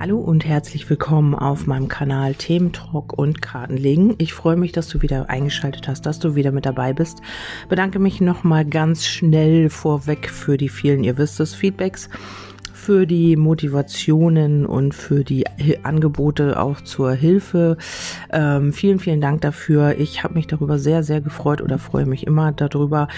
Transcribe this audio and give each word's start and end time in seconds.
Hallo 0.00 0.18
und 0.18 0.46
herzlich 0.46 0.88
willkommen 0.88 1.34
auf 1.34 1.66
meinem 1.66 1.88
Kanal 1.88 2.34
Thementalk 2.34 3.12
und 3.12 3.42
Kartenlegen. 3.42 4.14
Ich 4.16 4.32
freue 4.32 4.56
mich, 4.56 4.72
dass 4.72 4.88
du 4.88 5.02
wieder 5.02 5.28
eingeschaltet 5.28 5.88
hast, 5.88 6.06
dass 6.06 6.18
du 6.18 6.34
wieder 6.34 6.52
mit 6.52 6.64
dabei 6.64 6.94
bist. 6.94 7.20
Bedanke 7.68 7.98
mich 7.98 8.22
nochmal 8.22 8.64
ganz 8.64 9.04
schnell 9.04 9.68
vorweg 9.68 10.30
für 10.30 10.56
die 10.56 10.70
vielen, 10.70 11.04
ihr 11.04 11.18
wisst 11.18 11.38
es, 11.38 11.54
Feedbacks 11.54 12.08
für 12.80 13.06
die 13.06 13.36
Motivationen 13.36 14.64
und 14.64 14.94
für 14.94 15.22
die 15.22 15.44
Angebote 15.82 16.58
auch 16.58 16.80
zur 16.80 17.12
Hilfe. 17.12 17.76
Ähm, 18.32 18.72
vielen, 18.72 18.98
vielen 18.98 19.20
Dank 19.20 19.42
dafür. 19.42 19.98
Ich 19.98 20.24
habe 20.24 20.34
mich 20.34 20.46
darüber 20.46 20.78
sehr, 20.78 21.02
sehr 21.02 21.20
gefreut 21.20 21.60
oder 21.60 21.78
freue 21.78 22.06
mich 22.06 22.26
immer 22.26 22.52
darüber. 22.52 23.08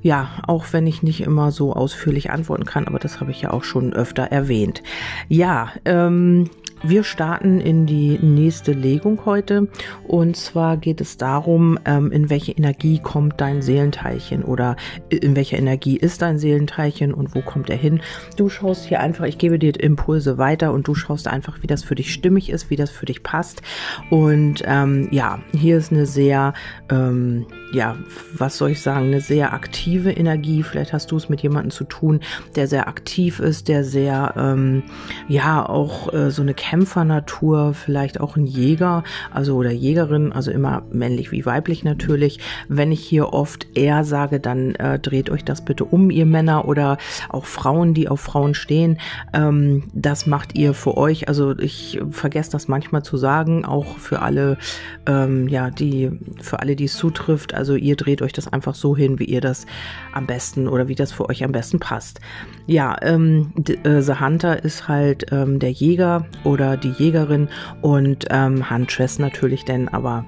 Ja, 0.00 0.30
auch 0.46 0.64
wenn 0.72 0.86
ich 0.86 1.02
nicht 1.02 1.20
immer 1.20 1.50
so 1.50 1.74
ausführlich 1.74 2.30
antworten 2.30 2.64
kann, 2.64 2.86
aber 2.86 2.98
das 2.98 3.20
habe 3.20 3.30
ich 3.30 3.42
ja 3.42 3.50
auch 3.50 3.64
schon 3.64 3.92
öfter 3.92 4.24
erwähnt. 4.24 4.82
Ja, 5.28 5.72
ähm, 5.84 6.48
wir 6.82 7.04
starten 7.04 7.60
in 7.60 7.86
die 7.86 8.18
nächste 8.20 8.72
Legung 8.72 9.24
heute 9.24 9.68
und 10.04 10.36
zwar 10.36 10.76
geht 10.76 11.00
es 11.00 11.16
darum, 11.16 11.78
ähm, 11.84 12.10
in 12.10 12.30
welche 12.30 12.52
Energie 12.52 12.98
kommt 12.98 13.40
dein 13.40 13.62
Seelenteilchen 13.62 14.42
oder 14.42 14.76
in 15.08 15.36
welcher 15.36 15.58
Energie 15.58 15.96
ist 15.96 16.22
dein 16.22 16.38
Seelenteilchen 16.38 17.14
und 17.14 17.34
wo 17.34 17.40
kommt 17.40 17.70
er 17.70 17.76
hin. 17.76 18.00
Du 18.36 18.48
schaust 18.48 18.84
hier 18.84 19.00
einfach, 19.00 19.24
ich 19.24 19.38
gebe 19.38 19.58
dir 19.58 19.78
Impulse 19.78 20.38
weiter 20.38 20.72
und 20.72 20.88
du 20.88 20.94
schaust 20.94 21.28
einfach, 21.28 21.62
wie 21.62 21.66
das 21.66 21.84
für 21.84 21.94
dich 21.94 22.12
stimmig 22.12 22.50
ist, 22.50 22.70
wie 22.70 22.76
das 22.76 22.90
für 22.90 23.06
dich 23.06 23.22
passt. 23.22 23.62
Und 24.10 24.62
ähm, 24.66 25.08
ja, 25.10 25.40
hier 25.52 25.78
ist 25.78 25.92
eine 25.92 26.06
sehr, 26.06 26.54
ähm, 26.90 27.46
ja, 27.72 27.96
was 28.36 28.58
soll 28.58 28.70
ich 28.70 28.80
sagen, 28.80 29.06
eine 29.06 29.20
sehr 29.20 29.52
aktive 29.52 30.10
Energie. 30.10 30.62
Vielleicht 30.62 30.92
hast 30.92 31.10
du 31.10 31.16
es 31.16 31.28
mit 31.28 31.42
jemandem 31.42 31.70
zu 31.70 31.84
tun, 31.84 32.20
der 32.56 32.66
sehr 32.66 32.88
aktiv 32.88 33.40
ist, 33.40 33.68
der 33.68 33.84
sehr, 33.84 34.34
ähm, 34.36 34.82
ja, 35.28 35.66
auch 35.66 36.12
äh, 36.12 36.30
so 36.30 36.42
eine 36.42 36.54
Kämpfernatur, 36.72 37.74
vielleicht 37.74 38.18
auch 38.18 38.34
ein 38.34 38.46
Jäger, 38.46 39.04
also 39.30 39.56
oder 39.56 39.70
Jägerin, 39.70 40.32
also 40.32 40.50
immer 40.50 40.84
männlich 40.90 41.30
wie 41.30 41.44
weiblich 41.44 41.84
natürlich. 41.84 42.38
Wenn 42.66 42.90
ich 42.92 43.00
hier 43.04 43.34
oft 43.34 43.66
er 43.74 44.04
sage, 44.04 44.40
dann 44.40 44.74
äh, 44.76 44.98
dreht 44.98 45.28
euch 45.28 45.44
das 45.44 45.62
bitte 45.62 45.84
um, 45.84 46.08
ihr 46.10 46.24
Männer 46.24 46.66
oder 46.66 46.96
auch 47.28 47.44
Frauen, 47.44 47.92
die 47.92 48.08
auf 48.08 48.20
Frauen 48.20 48.54
stehen. 48.54 48.96
Ähm, 49.34 49.82
das 49.92 50.24
macht 50.24 50.56
ihr 50.56 50.72
für 50.72 50.96
euch. 50.96 51.28
Also 51.28 51.58
ich 51.58 52.00
vergesse 52.10 52.52
das 52.52 52.68
manchmal 52.68 53.02
zu 53.02 53.18
sagen, 53.18 53.66
auch 53.66 53.98
für 53.98 54.22
alle, 54.22 54.56
ähm, 55.04 55.48
ja, 55.48 55.68
die, 55.68 56.10
für 56.40 56.60
alle, 56.60 56.74
die 56.74 56.84
es 56.84 56.96
zutrifft. 56.96 57.52
Also 57.52 57.74
ihr 57.74 57.96
dreht 57.96 58.22
euch 58.22 58.32
das 58.32 58.50
einfach 58.50 58.74
so 58.74 58.96
hin, 58.96 59.18
wie 59.18 59.26
ihr 59.26 59.42
das 59.42 59.66
am 60.12 60.26
besten 60.26 60.68
oder 60.68 60.88
wie 60.88 60.94
das 60.94 61.12
für 61.12 61.28
euch 61.28 61.44
am 61.44 61.52
besten 61.52 61.78
passt. 61.78 62.20
Ja, 62.66 62.96
ähm, 63.02 63.52
äh, 63.84 64.00
The 64.00 64.20
Hunter 64.20 64.64
ist 64.64 64.88
halt 64.88 65.26
ähm, 65.32 65.58
der 65.58 65.70
Jäger 65.70 66.26
oder 66.44 66.76
die 66.76 66.90
Jägerin 66.90 67.48
und 67.80 68.26
ähm, 68.30 68.70
Huntress 68.70 69.18
natürlich, 69.18 69.64
denn 69.64 69.88
aber 69.88 70.24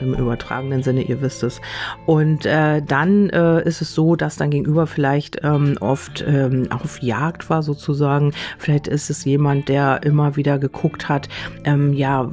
im 0.00 0.14
übertragenen 0.14 0.82
Sinne, 0.82 1.02
ihr 1.02 1.20
wisst 1.20 1.42
es. 1.42 1.60
Und 2.06 2.46
äh, 2.46 2.82
dann 2.82 3.30
äh, 3.30 3.62
ist 3.66 3.82
es 3.82 3.94
so, 3.94 4.16
dass 4.16 4.36
dein 4.36 4.50
Gegenüber 4.50 4.86
vielleicht 4.86 5.38
ähm, 5.42 5.76
oft 5.80 6.24
ähm, 6.26 6.68
auf 6.70 7.02
Jagd 7.02 7.50
war 7.50 7.62
sozusagen. 7.62 8.32
Vielleicht 8.58 8.88
ist 8.88 9.10
es 9.10 9.24
jemand, 9.24 9.68
der 9.68 10.02
immer 10.02 10.36
wieder 10.36 10.58
geguckt 10.58 11.08
hat, 11.08 11.28
ähm, 11.64 11.92
ja, 11.92 12.30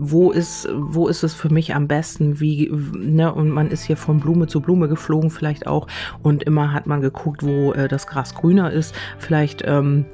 wo 0.00 0.30
ist, 0.30 0.68
wo 0.72 1.08
ist 1.08 1.24
es 1.24 1.34
für 1.34 1.52
mich 1.52 1.74
am 1.74 1.88
besten, 1.88 2.40
wie, 2.40 2.70
ne, 2.96 3.32
und 3.32 3.50
man 3.50 3.70
ist 3.70 3.82
hier 3.82 3.96
von 3.96 4.20
Blume 4.20 4.46
zu 4.46 4.60
Blume 4.60 4.88
geflogen 4.88 5.30
vielleicht 5.30 5.66
auch 5.66 5.88
und 6.22 6.44
immer 6.44 6.72
hat 6.72 6.86
man 6.86 7.00
geguckt, 7.00 7.42
wo 7.42 7.72
äh, 7.72 7.88
das 7.88 8.06
Gras 8.06 8.34
grüner 8.34 8.70
ist. 8.72 8.94
Vielleicht, 9.18 9.62
ähm, 9.66 10.04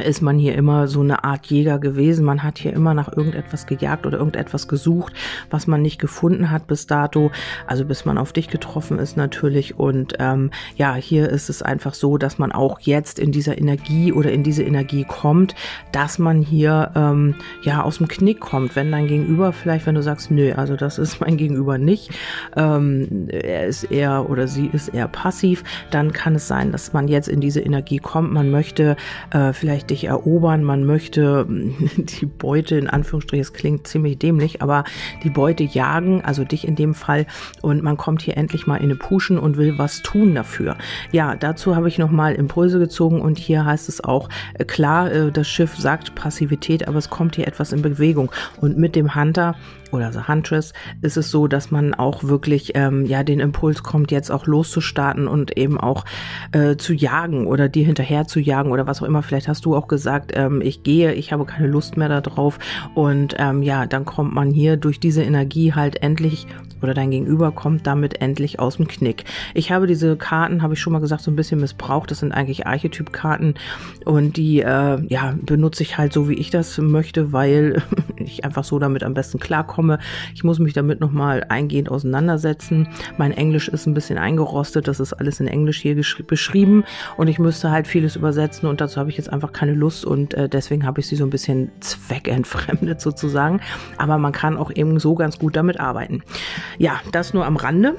ist 0.00 0.22
man 0.22 0.38
hier 0.38 0.54
immer 0.54 0.88
so 0.88 1.00
eine 1.00 1.24
Art 1.24 1.46
Jäger 1.46 1.78
gewesen. 1.78 2.24
Man 2.24 2.42
hat 2.42 2.58
hier 2.58 2.72
immer 2.72 2.94
nach 2.94 3.14
irgendetwas 3.14 3.66
gejagt 3.66 4.06
oder 4.06 4.18
irgendetwas 4.18 4.66
gesucht, 4.68 5.12
was 5.50 5.66
man 5.66 5.82
nicht 5.82 6.00
gefunden 6.00 6.50
hat 6.50 6.66
bis 6.66 6.86
dato. 6.86 7.30
Also 7.66 7.84
bis 7.84 8.04
man 8.04 8.18
auf 8.18 8.32
dich 8.32 8.48
getroffen 8.48 8.98
ist 8.98 9.16
natürlich. 9.16 9.78
Und 9.78 10.14
ähm, 10.18 10.50
ja, 10.76 10.94
hier 10.94 11.28
ist 11.28 11.50
es 11.50 11.62
einfach 11.62 11.94
so, 11.94 12.16
dass 12.16 12.38
man 12.38 12.52
auch 12.52 12.80
jetzt 12.80 13.18
in 13.18 13.32
dieser 13.32 13.58
Energie 13.58 14.12
oder 14.12 14.32
in 14.32 14.42
diese 14.42 14.62
Energie 14.62 15.04
kommt, 15.04 15.54
dass 15.92 16.18
man 16.18 16.40
hier 16.40 16.92
ähm, 16.94 17.34
ja 17.62 17.82
aus 17.82 17.98
dem 17.98 18.08
Knick 18.08 18.40
kommt. 18.40 18.74
Wenn 18.76 18.90
dein 18.90 19.06
Gegenüber 19.06 19.52
vielleicht, 19.52 19.86
wenn 19.86 19.94
du 19.94 20.02
sagst, 20.02 20.30
nö, 20.30 20.52
also 20.52 20.76
das 20.76 20.98
ist 20.98 21.20
mein 21.20 21.36
Gegenüber 21.36 21.76
nicht, 21.78 22.10
ähm, 22.56 23.28
er 23.28 23.66
ist 23.66 23.84
eher 23.84 24.30
oder 24.30 24.48
sie 24.48 24.66
ist 24.72 24.88
eher 24.88 25.08
passiv, 25.08 25.64
dann 25.90 26.12
kann 26.12 26.34
es 26.34 26.48
sein, 26.48 26.72
dass 26.72 26.92
man 26.92 27.08
jetzt 27.08 27.28
in 27.28 27.40
diese 27.40 27.60
Energie 27.60 27.98
kommt. 27.98 28.32
Man 28.32 28.50
möchte 28.50 28.96
äh, 29.30 29.52
vielleicht 29.52 29.81
vielleicht 29.82 29.90
dich 29.90 30.04
erobern, 30.04 30.64
man 30.64 30.84
möchte 30.84 31.46
die 31.96 32.26
Beute, 32.26 32.76
in 32.76 32.88
Anführungsstrichen, 32.88 33.42
es 33.42 33.52
klingt 33.52 33.86
ziemlich 33.86 34.18
dämlich, 34.18 34.62
aber 34.62 34.84
die 35.22 35.30
Beute 35.30 35.64
jagen, 35.64 36.22
also 36.22 36.44
dich 36.44 36.66
in 36.66 36.76
dem 36.76 36.94
Fall, 36.94 37.26
und 37.62 37.82
man 37.82 37.96
kommt 37.96 38.22
hier 38.22 38.36
endlich 38.36 38.66
mal 38.66 38.76
in 38.76 38.84
eine 38.84 38.96
Puschen 38.96 39.38
und 39.38 39.56
will 39.56 39.78
was 39.78 40.02
tun 40.02 40.34
dafür. 40.34 40.76
Ja, 41.10 41.34
dazu 41.36 41.74
habe 41.74 41.88
ich 41.88 41.98
nochmal 41.98 42.34
Impulse 42.34 42.78
gezogen 42.78 43.20
und 43.20 43.38
hier 43.38 43.64
heißt 43.64 43.88
es 43.88 44.02
auch, 44.02 44.28
äh, 44.54 44.64
klar, 44.64 45.10
äh, 45.10 45.32
das 45.32 45.48
Schiff 45.48 45.76
sagt 45.76 46.14
Passivität, 46.14 46.86
aber 46.86 46.98
es 46.98 47.10
kommt 47.10 47.36
hier 47.36 47.48
etwas 47.48 47.72
in 47.72 47.82
Bewegung. 47.82 48.30
Und 48.60 48.78
mit 48.78 48.94
dem 48.94 49.14
Hunter 49.14 49.56
oder 49.92 50.12
The 50.12 50.26
Huntress 50.26 50.72
ist 51.00 51.16
es 51.16 51.30
so, 51.30 51.46
dass 51.46 51.70
man 51.70 51.94
auch 51.94 52.24
wirklich 52.24 52.72
ähm, 52.74 53.06
ja 53.06 53.22
den 53.22 53.40
Impuls 53.40 53.82
kommt, 53.82 54.10
jetzt 54.10 54.30
auch 54.30 54.46
loszustarten 54.46 55.28
und 55.28 55.56
eben 55.56 55.78
auch 55.78 56.04
äh, 56.52 56.76
zu 56.76 56.94
jagen 56.94 57.46
oder 57.46 57.68
dir 57.68 57.84
hinterher 57.84 58.26
zu 58.26 58.40
jagen 58.40 58.72
oder 58.72 58.86
was 58.86 59.02
auch 59.02 59.06
immer. 59.06 59.22
Vielleicht 59.22 59.48
hast 59.48 59.64
du 59.64 59.76
auch 59.76 59.88
gesagt, 59.88 60.32
ähm, 60.34 60.60
ich 60.62 60.82
gehe, 60.82 61.12
ich 61.12 61.32
habe 61.32 61.44
keine 61.44 61.68
Lust 61.68 61.96
mehr 61.96 62.08
darauf 62.08 62.58
und 62.94 63.36
ähm, 63.38 63.62
ja, 63.62 63.86
dann 63.86 64.04
kommt 64.04 64.34
man 64.34 64.50
hier 64.50 64.76
durch 64.76 65.00
diese 65.00 65.22
Energie 65.22 65.72
halt 65.72 66.02
endlich 66.02 66.46
oder 66.82 66.94
dein 66.94 67.10
Gegenüber 67.10 67.52
kommt 67.52 67.86
damit 67.86 68.20
endlich 68.20 68.58
aus 68.58 68.76
dem 68.76 68.88
Knick. 68.88 69.24
Ich 69.54 69.70
habe 69.70 69.86
diese 69.86 70.16
Karten, 70.16 70.62
habe 70.62 70.74
ich 70.74 70.80
schon 70.80 70.92
mal 70.92 70.98
gesagt, 70.98 71.22
so 71.22 71.30
ein 71.30 71.36
bisschen 71.36 71.60
missbraucht. 71.60 72.10
Das 72.10 72.18
sind 72.18 72.32
eigentlich 72.32 72.66
Archetypkarten 72.66 73.54
und 74.04 74.36
die 74.36 74.60
äh, 74.60 75.00
ja 75.06 75.34
benutze 75.40 75.82
ich 75.82 75.98
halt 75.98 76.12
so, 76.12 76.28
wie 76.28 76.34
ich 76.34 76.50
das 76.50 76.78
möchte, 76.78 77.32
weil 77.32 77.82
ich 78.26 78.44
einfach 78.44 78.64
so 78.64 78.78
damit 78.78 79.02
am 79.02 79.14
besten 79.14 79.38
klarkomme 79.38 79.82
komme. 79.82 79.98
Ich 80.34 80.44
muss 80.44 80.58
mich 80.58 80.74
damit 80.74 81.00
nochmal 81.00 81.44
eingehend 81.48 81.90
auseinandersetzen. 81.90 82.88
Mein 83.18 83.32
Englisch 83.32 83.68
ist 83.68 83.86
ein 83.86 83.94
bisschen 83.94 84.18
eingerostet. 84.18 84.86
Das 84.86 85.00
ist 85.00 85.12
alles 85.12 85.40
in 85.40 85.48
Englisch 85.48 85.80
hier 85.80 85.96
beschrieben 86.26 86.84
und 87.16 87.28
ich 87.28 87.38
müsste 87.38 87.70
halt 87.70 87.86
vieles 87.86 88.16
übersetzen 88.16 88.68
und 88.68 88.80
dazu 88.80 89.00
habe 89.00 89.10
ich 89.10 89.16
jetzt 89.16 89.32
einfach 89.32 89.52
keine 89.52 89.74
Lust 89.74 90.04
und 90.04 90.34
äh, 90.34 90.48
deswegen 90.48 90.86
habe 90.86 91.00
ich 91.00 91.06
sie 91.06 91.16
so 91.16 91.24
ein 91.24 91.30
bisschen 91.30 91.70
zweckentfremdet 91.80 93.00
sozusagen. 93.00 93.60
Aber 93.98 94.18
man 94.18 94.32
kann 94.32 94.56
auch 94.56 94.70
eben 94.70 94.98
so 94.98 95.14
ganz 95.14 95.38
gut 95.38 95.56
damit 95.56 95.80
arbeiten. 95.80 96.22
Ja, 96.78 97.00
das 97.10 97.34
nur 97.34 97.44
am 97.44 97.56
Rande. 97.56 97.96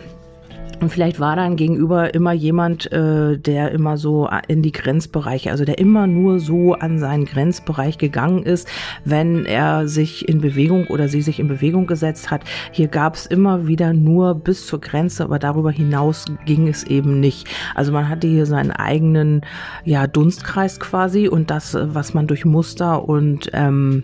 Und 0.83 0.89
vielleicht 0.89 1.21
war 1.21 1.37
dann 1.37 1.55
gegenüber 1.55 2.13
immer 2.13 2.33
jemand, 2.33 2.91
äh, 2.91 3.37
der 3.37 3.71
immer 3.71 3.95
so 3.95 4.27
in 4.49 4.61
die 4.61 4.73
Grenzbereiche, 4.73 5.49
also 5.49 5.63
der 5.63 5.77
immer 5.77 6.07
nur 6.07 6.41
so 6.41 6.73
an 6.73 6.99
seinen 6.99 7.23
Grenzbereich 7.23 7.97
gegangen 7.97 8.43
ist, 8.43 8.67
wenn 9.05 9.45
er 9.45 9.87
sich 9.87 10.27
in 10.27 10.41
Bewegung 10.41 10.87
oder 10.87 11.07
sie 11.07 11.21
sich 11.21 11.39
in 11.39 11.47
Bewegung 11.47 11.87
gesetzt 11.87 12.31
hat. 12.31 12.41
Hier 12.73 12.89
gab 12.89 13.15
es 13.15 13.25
immer 13.25 13.65
wieder 13.65 13.93
nur 13.93 14.35
bis 14.35 14.67
zur 14.67 14.81
Grenze, 14.81 15.23
aber 15.23 15.39
darüber 15.39 15.71
hinaus 15.71 16.25
ging 16.45 16.67
es 16.67 16.83
eben 16.83 17.21
nicht. 17.21 17.47
Also 17.75 17.93
man 17.93 18.09
hatte 18.09 18.27
hier 18.27 18.45
seinen 18.45 18.71
eigenen 18.71 19.39
ja, 19.85 20.05
Dunstkreis 20.05 20.81
quasi 20.81 21.29
und 21.29 21.49
das, 21.49 21.77
was 21.79 22.13
man 22.13 22.27
durch 22.27 22.43
Muster 22.43 23.07
und 23.07 23.49
ähm, 23.53 24.03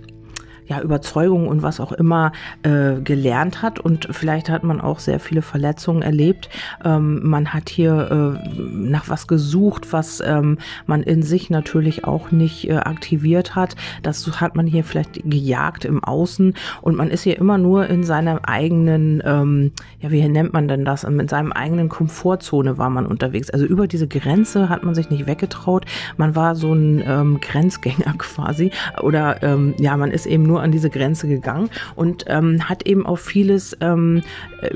ja, 0.69 0.81
Überzeugung 0.81 1.47
und 1.47 1.63
was 1.63 1.80
auch 1.80 1.91
immer 1.91 2.31
äh, 2.63 3.02
gelernt 3.02 3.62
hat. 3.62 3.80
Und 3.80 4.07
vielleicht 4.12 4.50
hat 4.50 4.63
man 4.63 4.80
auch 4.80 5.00
sehr 5.00 5.19
viele 5.19 5.41
Verletzungen 5.41 6.03
erlebt. 6.03 6.50
Ähm, 6.85 7.28
man 7.28 7.53
hat 7.53 7.69
hier 7.69 8.38
äh, 8.40 8.59
nach 8.59 9.09
was 9.09 9.28
gesucht, 9.28 9.91
was 9.91 10.22
ähm, 10.26 10.59
man 10.85 11.02
in 11.02 11.23
sich 11.23 11.49
natürlich 11.49 12.05
auch 12.05 12.32
nicht 12.32 12.70
äh, 12.70 12.76
aktiviert 12.76 13.55
hat. 13.55 13.76
Das 14.03 14.29
hat 14.40 14.55
man 14.55 14.67
hier 14.67 14.84
vielleicht 14.84 15.28
gejagt 15.28 15.85
im 15.85 16.03
Außen 16.03 16.53
und 16.82 16.96
man 16.96 17.09
ist 17.09 17.23
hier 17.23 17.38
immer 17.38 17.58
nur 17.58 17.88
in 17.88 18.03
seiner 18.03 18.47
eigenen, 18.47 19.23
ähm, 19.26 19.72
ja, 19.99 20.11
wie 20.11 20.28
nennt 20.28 20.53
man 20.53 20.67
denn 20.67 20.85
das? 20.85 21.03
In 21.03 21.28
seinem 21.28 21.52
eigenen 21.52 21.90
Komfortzone 21.90 22.78
war 22.78 22.91
man 22.91 23.08
unterwegs. 23.08 23.49
Also 23.49 23.66
über 23.66 23.88
diese 23.88 24.08
Grenze 24.08 24.70
hat 24.70 24.84
man 24.84 24.94
sich 24.94 25.09
nicht 25.09 25.26
weggetraut. 25.26 25.85
Man 26.17 26.35
war 26.35 26.55
so 26.55 26.73
ein 26.73 27.03
ähm, 27.05 27.40
Grenzgänger 27.41 28.14
quasi. 28.20 28.72
Oder 29.02 29.41
ähm, 29.41 29.73
ja, 29.79 29.97
man 29.97 30.11
ist 30.11 30.28
eben 30.28 30.44
nur 30.44 30.59
an 30.59 30.72
diese 30.72 30.90
Grenze 30.90 31.28
gegangen 31.28 31.70
und 31.96 32.26
ähm, 32.28 32.67
hat 32.70 32.85
eben 32.85 33.06
auch 33.06 33.17
vieles 33.17 33.78
ähm, 33.82 34.22
äh, 34.61 34.70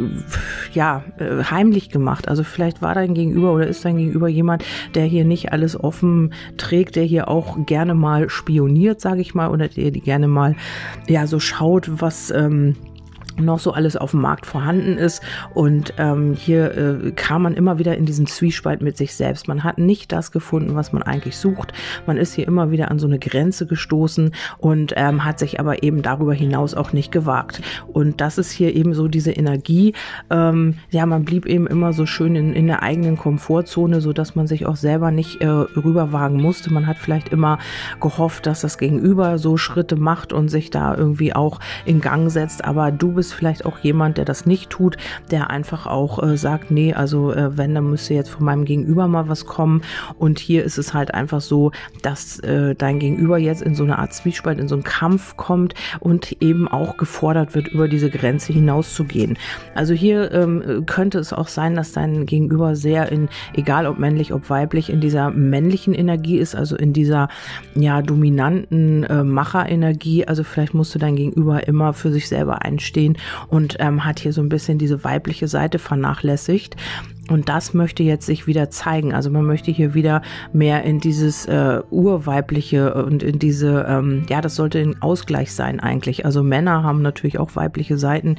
ja 0.73 1.03
äh, 1.17 1.43
heimlich 1.43 1.89
gemacht. 1.89 2.27
Also 2.27 2.43
vielleicht 2.43 2.81
war 2.81 2.95
dein 2.95 3.13
Gegenüber 3.13 3.53
oder 3.53 3.67
ist 3.67 3.85
dein 3.85 3.97
Gegenüber 3.97 4.27
jemand, 4.27 4.63
der 4.95 5.05
hier 5.05 5.25
nicht 5.25 5.51
alles 5.51 5.79
offen 5.79 6.33
trägt, 6.57 6.95
der 6.95 7.03
hier 7.03 7.27
auch 7.27 7.65
gerne 7.65 7.93
mal 7.93 8.29
spioniert, 8.29 9.01
sage 9.01 9.21
ich 9.21 9.33
mal, 9.33 9.49
oder 9.49 9.67
der 9.67 9.91
gerne 9.91 10.27
mal 10.27 10.55
ja 11.07 11.27
so 11.27 11.39
schaut, 11.39 12.01
was 12.01 12.31
ähm, 12.31 12.75
noch 13.37 13.59
so 13.59 13.71
alles 13.73 13.95
auf 13.95 14.11
dem 14.11 14.21
Markt 14.21 14.45
vorhanden 14.45 14.97
ist. 14.97 15.21
Und 15.53 15.93
ähm, 15.97 16.33
hier 16.33 16.77
äh, 16.77 17.11
kam 17.11 17.43
man 17.43 17.53
immer 17.53 17.79
wieder 17.79 17.97
in 17.97 18.05
diesen 18.05 18.27
Zwiespalt 18.27 18.81
mit 18.81 18.97
sich 18.97 19.15
selbst. 19.15 19.47
Man 19.47 19.63
hat 19.63 19.77
nicht 19.77 20.11
das 20.11 20.31
gefunden, 20.31 20.75
was 20.75 20.93
man 20.93 21.03
eigentlich 21.03 21.37
sucht. 21.37 21.73
Man 22.05 22.17
ist 22.17 22.33
hier 22.33 22.47
immer 22.47 22.71
wieder 22.71 22.91
an 22.91 22.99
so 22.99 23.07
eine 23.07 23.19
Grenze 23.19 23.65
gestoßen 23.65 24.31
und 24.57 24.93
ähm, 24.95 25.25
hat 25.25 25.39
sich 25.39 25.59
aber 25.59 25.83
eben 25.83 26.01
darüber 26.01 26.33
hinaus 26.33 26.73
auch 26.73 26.93
nicht 26.93 27.11
gewagt. 27.11 27.61
Und 27.87 28.21
das 28.21 28.37
ist 28.37 28.51
hier 28.51 28.75
eben 28.75 28.93
so 28.93 29.07
diese 29.07 29.31
Energie. 29.31 29.93
Ähm, 30.29 30.75
ja, 30.89 31.05
man 31.05 31.25
blieb 31.25 31.45
eben 31.45 31.67
immer 31.67 31.93
so 31.93 32.05
schön 32.05 32.35
in, 32.35 32.53
in 32.53 32.67
der 32.67 32.83
eigenen 32.83 33.17
Komfortzone, 33.17 34.01
so 34.01 34.13
dass 34.13 34.35
man 34.35 34.47
sich 34.47 34.65
auch 34.65 34.75
selber 34.75 35.11
nicht 35.11 35.41
äh, 35.41 35.47
rüberwagen 35.47 36.41
musste. 36.41 36.71
Man 36.71 36.87
hat 36.87 36.97
vielleicht 36.97 37.29
immer 37.29 37.59
gehofft, 37.99 38.45
dass 38.45 38.61
das 38.61 38.77
Gegenüber 38.77 39.37
so 39.37 39.57
Schritte 39.57 39.95
macht 39.95 40.33
und 40.33 40.49
sich 40.49 40.69
da 40.69 40.95
irgendwie 40.95 41.33
auch 41.33 41.59
in 41.85 42.01
Gang 42.01 42.29
setzt. 42.29 42.65
Aber 42.65 42.91
du 42.91 43.13
bist 43.13 43.22
bist 43.23 43.35
vielleicht 43.35 43.65
auch 43.65 43.79
jemand, 43.79 44.17
der 44.17 44.25
das 44.25 44.45
nicht 44.45 44.69
tut, 44.69 44.97
der 45.31 45.49
einfach 45.49 45.87
auch 45.87 46.21
äh, 46.21 46.35
sagt, 46.35 46.71
nee, 46.71 46.93
also 46.93 47.31
äh, 47.31 47.57
wenn, 47.57 47.73
dann 47.73 47.89
müsste 47.89 48.13
jetzt 48.13 48.29
von 48.31 48.43
meinem 48.43 48.65
Gegenüber 48.65 49.07
mal 49.07 49.29
was 49.29 49.45
kommen. 49.45 49.81
Und 50.19 50.39
hier 50.39 50.65
ist 50.65 50.77
es 50.77 50.93
halt 50.93 51.13
einfach 51.13 51.39
so, 51.39 51.71
dass 52.01 52.39
äh, 52.39 52.75
dein 52.75 52.99
Gegenüber 52.99 53.37
jetzt 53.37 53.61
in 53.61 53.75
so 53.75 53.85
eine 53.85 53.97
Art 53.97 54.13
Zwiespalt, 54.13 54.59
in 54.59 54.67
so 54.67 54.75
einen 54.75 54.83
Kampf 54.83 55.37
kommt 55.37 55.73
und 56.01 56.35
eben 56.41 56.67
auch 56.67 56.97
gefordert 56.97 57.55
wird, 57.55 57.69
über 57.69 57.87
diese 57.87 58.09
Grenze 58.09 58.51
hinauszugehen. 58.51 59.37
Also 59.73 59.93
hier 59.93 60.29
ähm, 60.33 60.83
könnte 60.85 61.17
es 61.19 61.31
auch 61.31 61.47
sein, 61.47 61.75
dass 61.75 61.93
dein 61.93 62.25
Gegenüber 62.25 62.75
sehr 62.75 63.09
in, 63.09 63.29
egal 63.53 63.87
ob 63.87 63.99
männlich, 63.99 64.33
ob 64.33 64.49
weiblich, 64.49 64.89
in 64.89 64.99
dieser 64.99 65.29
männlichen 65.29 65.93
Energie 65.93 66.39
ist, 66.39 66.55
also 66.55 66.75
in 66.75 66.91
dieser 66.91 67.29
ja 67.73 68.01
dominanten 68.01 69.05
äh, 69.05 69.23
Macherenergie. 69.23 70.27
Also 70.27 70.43
vielleicht 70.43 70.73
musst 70.73 70.93
du 70.93 70.99
dein 70.99 71.15
Gegenüber 71.15 71.65
immer 71.69 71.93
für 71.93 72.11
sich 72.11 72.27
selber 72.27 72.63
einstehen 72.63 73.12
und 73.47 73.77
ähm, 73.79 74.05
hat 74.05 74.19
hier 74.19 74.33
so 74.33 74.41
ein 74.41 74.49
bisschen 74.49 74.77
diese 74.77 75.03
weibliche 75.03 75.47
Seite 75.47 75.79
vernachlässigt. 75.79 76.75
Und 77.29 77.47
das 77.47 77.73
möchte 77.73 78.03
jetzt 78.03 78.25
sich 78.25 78.47
wieder 78.47 78.69
zeigen. 78.69 79.13
Also 79.13 79.29
man 79.29 79.45
möchte 79.45 79.71
hier 79.71 79.93
wieder 79.93 80.21
mehr 80.51 80.83
in 80.83 80.99
dieses 80.99 81.45
äh, 81.45 81.79
urweibliche 81.89 82.93
und 83.05 83.23
in 83.23 83.39
diese, 83.39 83.85
ähm, 83.87 84.25
ja, 84.29 84.41
das 84.41 84.55
sollte 84.55 84.79
ein 84.79 85.01
Ausgleich 85.01 85.53
sein 85.53 85.79
eigentlich. 85.79 86.25
Also 86.25 86.43
Männer 86.43 86.83
haben 86.83 87.01
natürlich 87.01 87.39
auch 87.39 87.55
weibliche 87.55 87.97
Seiten, 87.97 88.35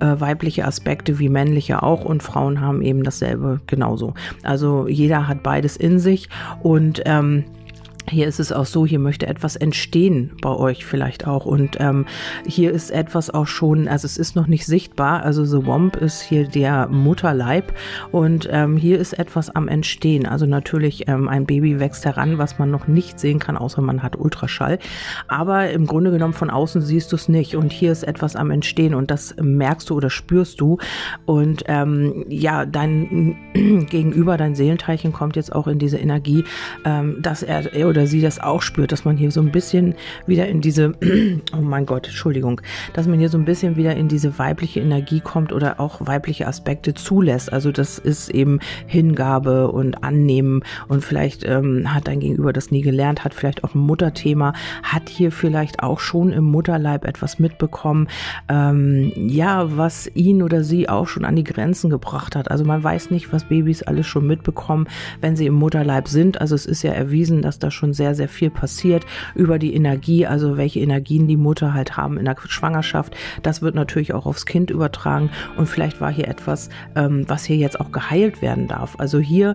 äh, 0.00 0.18
weibliche 0.18 0.64
Aspekte 0.64 1.18
wie 1.18 1.28
männliche 1.28 1.82
auch 1.82 2.04
und 2.06 2.22
Frauen 2.22 2.60
haben 2.60 2.80
eben 2.80 3.02
dasselbe 3.02 3.60
genauso. 3.66 4.14
Also 4.42 4.88
jeder 4.88 5.28
hat 5.28 5.42
beides 5.42 5.76
in 5.76 5.98
sich 5.98 6.30
und 6.62 7.02
ähm, 7.04 7.44
hier 8.08 8.26
ist 8.26 8.40
es 8.40 8.52
auch 8.52 8.66
so, 8.66 8.86
hier 8.86 8.98
möchte 8.98 9.26
etwas 9.26 9.56
entstehen 9.56 10.32
bei 10.40 10.50
euch 10.50 10.84
vielleicht 10.84 11.26
auch. 11.26 11.46
Und 11.46 11.76
ähm, 11.80 12.06
hier 12.46 12.72
ist 12.72 12.90
etwas 12.90 13.30
auch 13.30 13.46
schon, 13.46 13.88
also 13.88 14.06
es 14.06 14.18
ist 14.18 14.36
noch 14.36 14.46
nicht 14.46 14.66
sichtbar. 14.66 15.22
Also 15.22 15.44
The 15.44 15.66
Womp 15.66 15.96
ist 15.96 16.20
hier 16.20 16.46
der 16.46 16.88
Mutterleib 16.88 17.72
und 18.10 18.48
ähm, 18.50 18.76
hier 18.76 18.98
ist 18.98 19.12
etwas 19.14 19.50
am 19.50 19.68
Entstehen. 19.68 20.26
Also 20.26 20.46
natürlich 20.46 21.08
ähm, 21.08 21.28
ein 21.28 21.46
Baby 21.46 21.80
wächst 21.80 22.04
heran, 22.04 22.38
was 22.38 22.58
man 22.58 22.70
noch 22.70 22.88
nicht 22.88 23.20
sehen 23.20 23.38
kann, 23.38 23.56
außer 23.56 23.82
man 23.82 24.02
hat 24.02 24.16
Ultraschall. 24.16 24.78
Aber 25.28 25.70
im 25.70 25.86
Grunde 25.86 26.10
genommen 26.10 26.34
von 26.34 26.50
außen 26.50 26.82
siehst 26.82 27.12
du 27.12 27.16
es 27.16 27.28
nicht. 27.28 27.56
Und 27.56 27.72
hier 27.72 27.92
ist 27.92 28.02
etwas 28.02 28.36
am 28.36 28.50
Entstehen 28.50 28.94
und 28.94 29.10
das 29.10 29.34
merkst 29.40 29.88
du 29.90 29.96
oder 29.96 30.10
spürst 30.10 30.60
du. 30.60 30.78
Und 31.24 31.64
ähm, 31.66 32.24
ja, 32.28 32.66
dein 32.66 33.36
Gegenüber, 33.88 34.36
dein 34.36 34.54
Seelenteilchen 34.54 35.12
kommt 35.12 35.36
jetzt 35.36 35.54
auch 35.54 35.66
in 35.66 35.78
diese 35.78 35.98
Energie, 35.98 36.44
ähm, 36.84 37.18
dass 37.20 37.42
er 37.42 37.72
oder 37.92 38.06
sie 38.06 38.22
das 38.22 38.40
auch 38.40 38.62
spürt, 38.62 38.90
dass 38.90 39.04
man 39.04 39.18
hier 39.18 39.30
so 39.30 39.40
ein 39.42 39.52
bisschen 39.52 39.94
wieder 40.26 40.48
in 40.48 40.62
diese, 40.62 40.94
oh 41.52 41.60
mein 41.60 41.84
Gott, 41.84 42.06
Entschuldigung, 42.06 42.62
dass 42.94 43.06
man 43.06 43.18
hier 43.18 43.28
so 43.28 43.36
ein 43.36 43.44
bisschen 43.44 43.76
wieder 43.76 43.94
in 43.94 44.08
diese 44.08 44.38
weibliche 44.38 44.80
Energie 44.80 45.20
kommt 45.20 45.52
oder 45.52 45.78
auch 45.78 46.06
weibliche 46.06 46.46
Aspekte 46.46 46.94
zulässt. 46.94 47.52
Also 47.52 47.70
das 47.70 47.98
ist 47.98 48.30
eben 48.30 48.60
Hingabe 48.86 49.70
und 49.70 50.02
Annehmen 50.02 50.62
und 50.88 51.04
vielleicht 51.04 51.44
ähm, 51.44 51.92
hat 51.92 52.08
dein 52.08 52.20
Gegenüber 52.20 52.54
das 52.54 52.70
nie 52.70 52.80
gelernt, 52.80 53.24
hat 53.24 53.34
vielleicht 53.34 53.62
auch 53.62 53.74
ein 53.74 53.80
Mutterthema, 53.80 54.54
hat 54.82 55.10
hier 55.10 55.30
vielleicht 55.30 55.82
auch 55.82 56.00
schon 56.00 56.32
im 56.32 56.44
Mutterleib 56.44 57.04
etwas 57.04 57.38
mitbekommen, 57.38 58.08
ähm, 58.48 59.12
ja, 59.16 59.76
was 59.76 60.10
ihn 60.14 60.42
oder 60.42 60.64
sie 60.64 60.88
auch 60.88 61.08
schon 61.08 61.26
an 61.26 61.36
die 61.36 61.44
Grenzen 61.44 61.90
gebracht 61.90 62.36
hat. 62.36 62.50
Also 62.50 62.64
man 62.64 62.82
weiß 62.82 63.10
nicht, 63.10 63.34
was 63.34 63.44
Babys 63.44 63.82
alles 63.82 64.06
schon 64.06 64.26
mitbekommen, 64.26 64.88
wenn 65.20 65.36
sie 65.36 65.44
im 65.44 65.54
Mutterleib 65.54 66.08
sind. 66.08 66.40
Also 66.40 66.54
es 66.54 66.64
ist 66.64 66.82
ja 66.82 66.92
erwiesen, 66.92 67.42
dass 67.42 67.58
da 67.58 67.70
schon 67.70 67.81
schon 67.82 67.92
sehr, 67.92 68.14
sehr 68.14 68.28
viel 68.28 68.50
passiert 68.50 69.04
über 69.34 69.58
die 69.58 69.74
Energie, 69.74 70.24
also 70.24 70.56
welche 70.56 70.78
Energien 70.78 71.26
die 71.26 71.36
Mutter 71.36 71.74
halt 71.74 71.96
haben 71.96 72.16
in 72.16 72.24
der 72.24 72.36
Schwangerschaft. 72.46 73.16
Das 73.42 73.60
wird 73.60 73.74
natürlich 73.74 74.14
auch 74.14 74.24
aufs 74.24 74.46
Kind 74.46 74.70
übertragen 74.70 75.30
und 75.56 75.66
vielleicht 75.66 76.00
war 76.00 76.12
hier 76.12 76.28
etwas, 76.28 76.70
ähm, 76.94 77.24
was 77.26 77.44
hier 77.44 77.56
jetzt 77.56 77.80
auch 77.80 77.90
geheilt 77.90 78.40
werden 78.40 78.68
darf. 78.68 78.94
Also 78.98 79.18
hier 79.18 79.54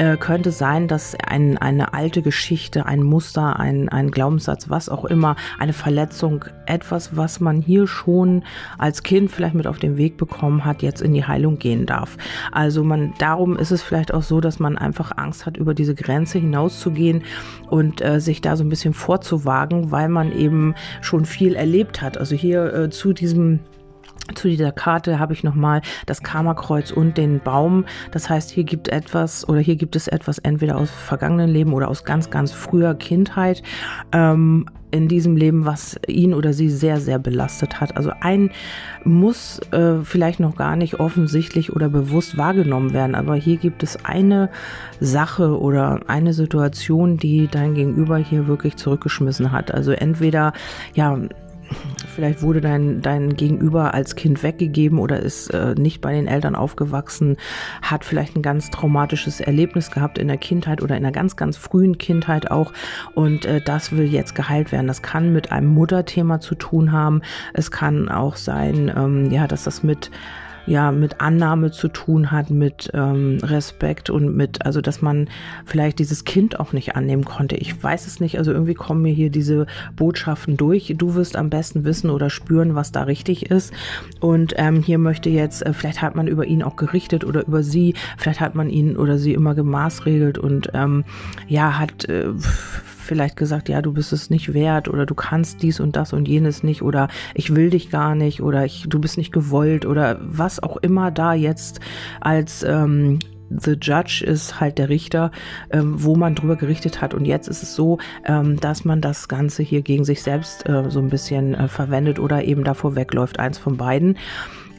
äh, 0.00 0.16
könnte 0.16 0.50
sein, 0.50 0.88
dass 0.88 1.14
ein, 1.14 1.58
eine 1.58 1.92
alte 1.92 2.22
Geschichte, 2.22 2.86
ein 2.86 3.02
Muster, 3.02 3.60
ein, 3.60 3.90
ein 3.90 4.10
Glaubenssatz, 4.10 4.70
was 4.70 4.88
auch 4.88 5.04
immer, 5.04 5.36
eine 5.58 5.74
Verletzung, 5.74 6.46
etwas, 6.64 7.18
was 7.18 7.38
man 7.38 7.60
hier 7.60 7.86
schon 7.86 8.42
als 8.78 9.02
Kind 9.02 9.30
vielleicht 9.30 9.54
mit 9.54 9.66
auf 9.66 9.78
den 9.78 9.98
Weg 9.98 10.16
bekommen 10.16 10.64
hat, 10.64 10.80
jetzt 10.80 11.02
in 11.02 11.12
die 11.12 11.26
Heilung 11.26 11.58
gehen 11.58 11.84
darf. 11.84 12.16
Also 12.50 12.82
man, 12.82 13.12
darum 13.18 13.58
ist 13.58 13.72
es 13.72 13.82
vielleicht 13.82 14.14
auch 14.14 14.22
so, 14.22 14.40
dass 14.40 14.58
man 14.58 14.78
einfach 14.78 15.12
Angst 15.18 15.44
hat, 15.44 15.58
über 15.58 15.74
diese 15.74 15.94
Grenze 15.94 16.38
hinauszugehen 16.38 17.22
und 17.68 18.00
äh, 18.00 18.20
sich 18.20 18.40
da 18.40 18.56
so 18.56 18.64
ein 18.64 18.70
bisschen 18.70 18.94
vorzuwagen, 18.94 19.90
weil 19.90 20.08
man 20.08 20.32
eben 20.32 20.74
schon 21.02 21.26
viel 21.26 21.54
erlebt 21.54 22.00
hat. 22.00 22.16
Also 22.16 22.34
hier 22.34 22.72
äh, 22.72 22.88
zu 22.88 23.12
diesem 23.12 23.60
zu 24.34 24.48
dieser 24.48 24.72
Karte 24.72 25.18
habe 25.18 25.32
ich 25.32 25.44
nochmal 25.44 25.82
das 26.06 26.22
Karma-Kreuz 26.22 26.90
und 26.90 27.16
den 27.16 27.40
Baum. 27.40 27.84
Das 28.10 28.28
heißt, 28.28 28.50
hier 28.50 28.64
gibt 28.64 28.88
etwas 28.88 29.48
oder 29.48 29.60
hier 29.60 29.76
gibt 29.76 29.96
es 29.96 30.08
etwas 30.08 30.38
entweder 30.38 30.76
aus 30.76 30.90
vergangenen 30.90 31.50
Leben 31.50 31.72
oder 31.72 31.88
aus 31.88 32.04
ganz, 32.04 32.30
ganz 32.30 32.52
früher 32.52 32.94
Kindheit 32.94 33.62
ähm, 34.12 34.66
in 34.90 35.08
diesem 35.08 35.36
Leben, 35.36 35.64
was 35.64 35.98
ihn 36.06 36.34
oder 36.34 36.52
sie 36.52 36.68
sehr, 36.68 37.00
sehr 37.00 37.18
belastet 37.18 37.80
hat. 37.80 37.96
Also 37.96 38.10
ein 38.20 38.50
muss 39.04 39.60
äh, 39.72 40.02
vielleicht 40.02 40.40
noch 40.40 40.56
gar 40.56 40.76
nicht 40.76 41.00
offensichtlich 41.00 41.72
oder 41.72 41.88
bewusst 41.88 42.36
wahrgenommen 42.36 42.92
werden, 42.92 43.14
aber 43.14 43.34
hier 43.34 43.56
gibt 43.56 43.82
es 43.82 44.04
eine 44.04 44.50
Sache 45.00 45.58
oder 45.58 46.00
eine 46.06 46.32
Situation, 46.32 47.16
die 47.16 47.48
dein 47.48 47.74
Gegenüber 47.74 48.18
hier 48.18 48.46
wirklich 48.46 48.76
zurückgeschmissen 48.76 49.52
hat. 49.52 49.72
Also 49.72 49.92
entweder, 49.92 50.52
ja, 50.94 51.18
Vielleicht 52.14 52.42
wurde 52.42 52.60
dein, 52.60 53.00
dein 53.00 53.36
Gegenüber 53.36 53.94
als 53.94 54.16
Kind 54.16 54.42
weggegeben 54.42 54.98
oder 54.98 55.20
ist 55.20 55.48
äh, 55.50 55.74
nicht 55.76 56.00
bei 56.00 56.12
den 56.12 56.26
Eltern 56.26 56.54
aufgewachsen, 56.54 57.36
hat 57.82 58.04
vielleicht 58.04 58.36
ein 58.36 58.42
ganz 58.42 58.70
traumatisches 58.70 59.40
Erlebnis 59.40 59.90
gehabt 59.90 60.18
in 60.18 60.28
der 60.28 60.36
Kindheit 60.36 60.82
oder 60.82 60.96
in 60.96 61.04
einer 61.04 61.12
ganz, 61.12 61.36
ganz 61.36 61.56
frühen 61.56 61.98
Kindheit 61.98 62.50
auch. 62.50 62.72
Und 63.14 63.44
äh, 63.44 63.60
das 63.60 63.92
will 63.92 64.06
jetzt 64.06 64.34
geheilt 64.34 64.72
werden. 64.72 64.86
Das 64.86 65.02
kann 65.02 65.32
mit 65.32 65.52
einem 65.52 65.68
Mutterthema 65.68 66.40
zu 66.40 66.54
tun 66.54 66.92
haben. 66.92 67.22
Es 67.54 67.70
kann 67.70 68.08
auch 68.08 68.36
sein, 68.36 68.92
ähm, 68.94 69.30
ja, 69.30 69.46
dass 69.46 69.64
das 69.64 69.82
mit 69.82 70.10
ja 70.70 70.92
mit 70.92 71.20
Annahme 71.20 71.72
zu 71.72 71.88
tun 71.88 72.30
hat, 72.30 72.50
mit 72.50 72.90
ähm, 72.94 73.38
Respekt 73.42 74.08
und 74.08 74.36
mit, 74.36 74.64
also 74.64 74.80
dass 74.80 75.02
man 75.02 75.28
vielleicht 75.64 75.98
dieses 75.98 76.24
Kind 76.24 76.60
auch 76.60 76.72
nicht 76.72 76.94
annehmen 76.94 77.24
konnte. 77.24 77.56
Ich 77.56 77.82
weiß 77.82 78.06
es 78.06 78.20
nicht, 78.20 78.38
also 78.38 78.52
irgendwie 78.52 78.74
kommen 78.74 79.02
mir 79.02 79.12
hier 79.12 79.30
diese 79.30 79.66
Botschaften 79.96 80.56
durch. 80.56 80.94
Du 80.96 81.16
wirst 81.16 81.36
am 81.36 81.50
besten 81.50 81.84
wissen 81.84 82.08
oder 82.08 82.30
spüren, 82.30 82.76
was 82.76 82.92
da 82.92 83.02
richtig 83.02 83.50
ist. 83.50 83.74
Und 84.20 84.54
ähm, 84.58 84.80
hier 84.80 84.98
möchte 84.98 85.28
jetzt, 85.28 85.66
äh, 85.66 85.72
vielleicht 85.72 86.02
hat 86.02 86.14
man 86.14 86.28
über 86.28 86.46
ihn 86.46 86.62
auch 86.62 86.76
gerichtet 86.76 87.24
oder 87.24 87.46
über 87.46 87.64
sie, 87.64 87.94
vielleicht 88.16 88.40
hat 88.40 88.54
man 88.54 88.70
ihn 88.70 88.96
oder 88.96 89.18
sie 89.18 89.34
immer 89.34 89.56
gemaßregelt 89.56 90.38
und 90.38 90.70
ähm, 90.72 91.04
ja, 91.48 91.80
hat 91.80 92.04
äh, 92.08 92.28
vielleicht 93.10 93.36
gesagt, 93.36 93.68
ja, 93.68 93.82
du 93.82 93.92
bist 93.92 94.12
es 94.12 94.30
nicht 94.30 94.54
wert 94.54 94.86
oder 94.86 95.04
du 95.04 95.16
kannst 95.16 95.64
dies 95.64 95.80
und 95.80 95.96
das 95.96 96.12
und 96.12 96.28
jenes 96.28 96.62
nicht 96.62 96.80
oder 96.80 97.08
ich 97.34 97.56
will 97.56 97.68
dich 97.68 97.90
gar 97.90 98.14
nicht 98.14 98.40
oder 98.40 98.64
ich, 98.64 98.86
du 98.88 99.00
bist 99.00 99.18
nicht 99.18 99.32
gewollt 99.32 99.84
oder 99.84 100.20
was 100.22 100.62
auch 100.62 100.76
immer 100.76 101.10
da 101.10 101.34
jetzt 101.34 101.80
als 102.20 102.62
ähm, 102.62 103.18
The 103.50 103.72
Judge 103.72 104.24
ist 104.24 104.60
halt 104.60 104.78
der 104.78 104.88
Richter, 104.88 105.32
ähm, 105.70 106.04
wo 106.04 106.14
man 106.14 106.36
drüber 106.36 106.54
gerichtet 106.54 107.02
hat. 107.02 107.14
Und 107.14 107.24
jetzt 107.24 107.48
ist 107.48 107.64
es 107.64 107.74
so, 107.74 107.98
ähm, 108.24 108.60
dass 108.60 108.84
man 108.84 109.00
das 109.00 109.26
Ganze 109.26 109.64
hier 109.64 109.82
gegen 109.82 110.04
sich 110.04 110.22
selbst 110.22 110.68
äh, 110.68 110.88
so 110.88 111.00
ein 111.00 111.08
bisschen 111.08 111.54
äh, 111.54 111.66
verwendet 111.66 112.20
oder 112.20 112.44
eben 112.44 112.62
davor 112.62 112.94
wegläuft. 112.94 113.40
Eins 113.40 113.58
von 113.58 113.76
beiden. 113.76 114.16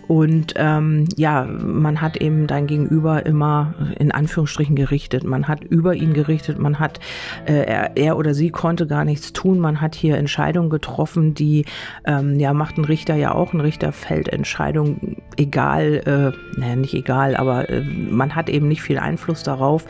Und 0.07 0.53
ähm, 0.57 1.07
ja, 1.15 1.43
man 1.45 2.01
hat 2.01 2.17
eben 2.17 2.47
dein 2.47 2.67
Gegenüber 2.67 3.25
immer 3.25 3.73
in 3.97 4.11
Anführungsstrichen 4.11 4.75
gerichtet. 4.75 5.23
Man 5.23 5.47
hat 5.47 5.63
über 5.63 5.95
ihn 5.95 6.13
gerichtet, 6.13 6.59
man 6.59 6.79
hat, 6.79 6.99
äh, 7.45 7.65
er, 7.65 7.97
er 7.97 8.17
oder 8.17 8.33
sie 8.33 8.49
konnte 8.49 8.87
gar 8.87 9.05
nichts 9.05 9.33
tun. 9.33 9.59
Man 9.59 9.81
hat 9.81 9.95
hier 9.95 10.17
Entscheidungen 10.17 10.69
getroffen, 10.69 11.33
die, 11.33 11.65
ähm, 12.05 12.39
ja, 12.39 12.53
macht 12.53 12.77
ein 12.77 12.85
Richter 12.85 13.15
ja 13.15 13.33
auch. 13.33 13.53
Ein 13.53 13.61
Richter 13.61 13.91
fällt 13.91 14.27
Entscheidungen 14.29 15.17
egal, 15.37 16.01
äh, 16.05 16.59
naja, 16.59 16.75
nicht 16.75 16.93
egal, 16.93 17.35
aber 17.35 17.69
äh, 17.69 17.81
man 17.81 18.35
hat 18.35 18.49
eben 18.49 18.67
nicht 18.67 18.81
viel 18.81 18.99
Einfluss 18.99 19.43
darauf. 19.43 19.85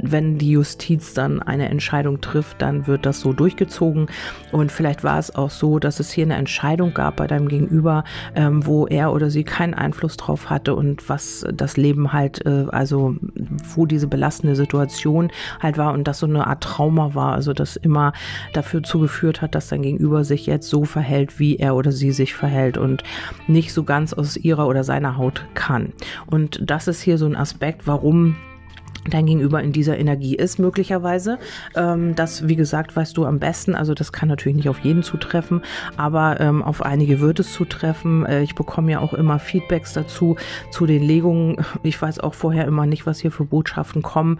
Wenn 0.00 0.38
die 0.38 0.50
Justiz 0.50 1.14
dann 1.14 1.42
eine 1.42 1.68
Entscheidung 1.68 2.20
trifft, 2.20 2.62
dann 2.62 2.86
wird 2.86 3.06
das 3.06 3.20
so 3.20 3.32
durchgezogen. 3.32 4.06
Und 4.52 4.72
vielleicht 4.72 5.04
war 5.04 5.18
es 5.18 5.34
auch 5.34 5.50
so, 5.50 5.78
dass 5.78 6.00
es 6.00 6.10
hier 6.10 6.24
eine 6.24 6.36
Entscheidung 6.36 6.94
gab 6.94 7.16
bei 7.16 7.26
deinem 7.26 7.48
Gegenüber, 7.48 8.04
ähm, 8.34 8.66
wo 8.66 8.86
er 8.86 9.12
oder 9.12 9.30
sie 9.30 9.44
keinen 9.54 9.74
Einfluss 9.74 10.16
drauf 10.16 10.50
hatte 10.50 10.74
und 10.74 11.08
was 11.08 11.46
das 11.54 11.76
Leben 11.76 12.12
halt, 12.12 12.44
äh, 12.44 12.66
also 12.70 13.14
wo 13.72 13.86
diese 13.86 14.08
belastende 14.08 14.56
Situation 14.56 15.30
halt 15.60 15.78
war 15.78 15.92
und 15.92 16.08
das 16.08 16.18
so 16.18 16.26
eine 16.26 16.48
Art 16.48 16.64
Trauma 16.64 17.14
war, 17.14 17.34
also 17.34 17.52
das 17.52 17.76
immer 17.76 18.14
dafür 18.52 18.82
zugeführt 18.82 19.42
hat, 19.42 19.54
dass 19.54 19.68
dein 19.68 19.82
Gegenüber 19.82 20.24
sich 20.24 20.46
jetzt 20.46 20.68
so 20.68 20.84
verhält, 20.84 21.38
wie 21.38 21.54
er 21.54 21.76
oder 21.76 21.92
sie 21.92 22.10
sich 22.10 22.34
verhält 22.34 22.76
und 22.76 23.04
nicht 23.46 23.72
so 23.72 23.84
ganz 23.84 24.12
aus 24.12 24.36
ihrer 24.36 24.66
oder 24.66 24.82
seiner 24.82 25.18
Haut 25.18 25.46
kann. 25.54 25.92
Und 26.26 26.58
das 26.68 26.88
ist 26.88 27.00
hier 27.00 27.16
so 27.16 27.26
ein 27.26 27.36
Aspekt, 27.36 27.86
warum 27.86 28.34
dein 29.10 29.26
Gegenüber 29.26 29.62
in 29.62 29.72
dieser 29.72 29.98
Energie 29.98 30.34
ist, 30.34 30.58
möglicherweise. 30.58 31.38
Ähm, 31.74 32.14
das, 32.14 32.48
wie 32.48 32.56
gesagt, 32.56 32.96
weißt 32.96 33.16
du 33.16 33.24
am 33.26 33.38
besten. 33.38 33.74
Also 33.74 33.94
das 33.94 34.12
kann 34.12 34.28
natürlich 34.28 34.56
nicht 34.56 34.68
auf 34.68 34.80
jeden 34.80 35.02
zutreffen, 35.02 35.62
aber 35.96 36.40
ähm, 36.40 36.62
auf 36.62 36.82
einige 36.82 37.20
wird 37.20 37.40
es 37.40 37.52
zutreffen. 37.52 38.24
Äh, 38.26 38.42
ich 38.42 38.54
bekomme 38.54 38.92
ja 38.92 39.00
auch 39.00 39.14
immer 39.14 39.38
Feedbacks 39.38 39.92
dazu, 39.92 40.36
zu 40.70 40.86
den 40.86 41.02
Legungen. 41.02 41.64
Ich 41.82 42.00
weiß 42.00 42.20
auch 42.20 42.34
vorher 42.34 42.66
immer 42.66 42.86
nicht, 42.86 43.06
was 43.06 43.20
hier 43.20 43.30
für 43.30 43.44
Botschaften 43.44 44.02
kommen. 44.02 44.38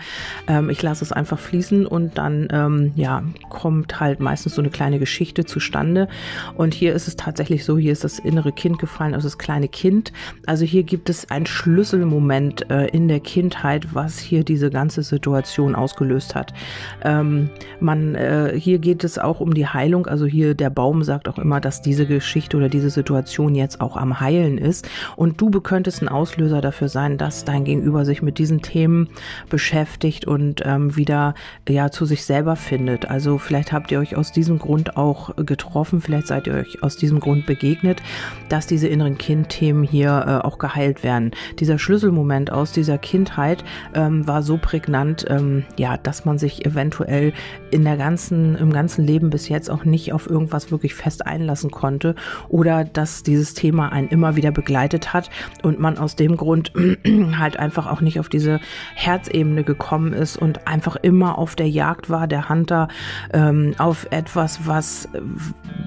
Ähm, 0.49 0.71
ich 0.71 0.83
lasse 0.83 1.05
es 1.05 1.13
einfach 1.13 1.39
fließen 1.39 1.87
und 1.87 2.19
dann, 2.19 2.49
ähm, 2.51 2.93
ja, 2.97 3.23
kommt 3.51 4.01
halt 4.01 4.21
meistens 4.21 4.55
so 4.55 4.63
eine 4.63 4.71
kleine 4.71 4.99
Geschichte 4.99 5.45
zustande. 5.45 6.09
Und 6.57 6.75
hier 6.75 6.95
ist 6.95 7.09
es 7.09 7.17
tatsächlich 7.17 7.65
so, 7.65 7.77
hier 7.79 7.93
ist 7.93 8.05
das 8.05 8.19
innere 8.19 8.53
Kind 8.53 8.79
gefallen, 8.79 9.15
also 9.15 9.27
das 9.27 9.39
kleine 9.39 9.69
Kind. 9.69 10.13
Also 10.47 10.65
hier 10.65 10.83
gibt 10.83 11.11
es 11.11 11.31
einen 11.31 11.47
Schlüsselmoment 11.47 12.71
äh, 12.71 12.87
in 12.89 13.09
der 13.09 13.21
Kindheit, 13.21 13.95
was 13.95 14.19
hier 14.19 14.45
die 14.45 14.54
diese 14.55 14.71
ganze 14.71 15.03
Situation 15.03 15.75
ausgelöst 15.75 16.37
hat. 16.37 16.55
Ähm, 17.03 17.51
man, 17.81 18.15
äh, 18.15 18.55
hier 18.57 18.79
geht 18.79 19.03
es 19.03 19.19
auch 19.19 19.41
um 19.41 19.53
die 19.53 19.67
Heilung. 19.67 20.07
Also 20.07 20.27
hier 20.27 20.55
der 20.55 20.71
Baum 20.71 21.03
sagt 21.03 21.29
auch 21.29 21.39
immer, 21.39 21.61
dass 21.61 21.83
diese 21.83 22.07
Geschichte 22.07 22.57
oder 22.57 22.69
diese 22.69 22.91
Situation 22.91 23.57
jetzt 23.57 23.81
auch 23.81 23.97
am 23.97 24.21
Heilen 24.21 24.57
ist. 24.57 24.89
Und 25.17 25.41
du 25.41 25.51
könntest 25.61 26.03
ein 26.03 26.09
Auslöser 26.09 26.61
dafür 26.61 26.89
sein, 26.89 27.19
dass 27.19 27.45
dein 27.45 27.65
Gegenüber 27.65 28.05
sich 28.05 28.23
mit 28.23 28.39
diesen 28.39 28.63
Themen 28.63 29.09
beschäftigt 29.51 30.25
und 30.25 30.63
ähm, 30.65 30.95
wieder 30.95 31.35
ja 31.69 31.91
zu 31.91 32.05
sich 32.05 32.25
selber 32.25 32.55
findet. 32.55 33.11
Also 33.11 33.39
vielleicht 33.39 33.73
habt 33.73 33.91
ihr 33.91 33.99
euch 33.99 34.17
aus 34.17 34.31
diesem 34.31 34.61
Grund 34.61 34.97
auch 34.97 35.35
getroffen, 35.35 36.01
vielleicht 36.01 36.29
seid 36.29 36.47
ihr 36.47 36.55
euch 36.55 36.81
aus 36.85 36.97
diesem 36.97 37.19
Grund 37.19 37.47
begegnet, 37.47 38.01
dass 38.49 38.69
diese 38.69 38.87
inneren 38.87 39.19
Kindthemen 39.19 39.83
hier 39.83 40.25
äh, 40.27 40.47
auch 40.47 40.59
geheilt 40.59 41.03
werden. 41.03 41.33
Dieser 41.59 41.81
Schlüsselmoment 41.81 42.53
aus 42.53 42.71
dieser 42.71 42.99
Kindheit 42.99 43.65
ähm, 43.95 44.29
war 44.29 44.44
so 44.45 44.59
prägnant, 44.59 45.25
ähm, 45.29 45.65
ja, 45.79 45.97
dass 45.97 46.25
man 46.25 46.39
sich 46.39 46.65
eventuell 46.65 47.33
in 47.71 47.85
der 47.85 47.97
ganzen, 47.97 48.55
im 48.57 48.73
ganzen 48.73 49.05
Leben 49.05 49.31
bis 49.31 49.49
jetzt 49.49 49.71
auch 49.71 49.85
nicht 49.85 50.13
auf 50.13 50.29
irgendwas 50.31 50.71
wirklich 50.71 50.95
fest 50.95 51.27
einlassen 51.27 51.71
konnte 51.71 52.15
oder 52.49 52.85
dass 52.85 53.23
dieses 53.23 53.55
Thema 53.55 53.91
einen 53.91 54.09
immer 54.09 54.37
wieder 54.37 54.53
begleitet 54.53 55.13
hat 55.13 55.31
und 55.63 55.81
man 55.81 55.99
aus 55.99 56.17
dem 56.17 56.37
Grund 56.37 56.73
halt 57.39 57.59
einfach 57.59 57.91
auch 57.91 58.01
nicht 58.01 58.21
auf 58.21 58.29
diese 58.29 58.61
Herzebene 58.95 59.65
gekommen 59.65 60.13
ist 60.13 60.37
und 60.37 60.67
einfach 60.67 60.97
immer 60.97 61.39
auf 61.39 61.57
der 61.57 61.69
Jagd 61.69 62.11
war, 62.11 62.27
der 62.27 62.49
Hunter, 62.49 62.89
ähm, 63.33 63.75
auf 63.79 64.07
etwas, 64.11 64.67
was, 64.67 65.09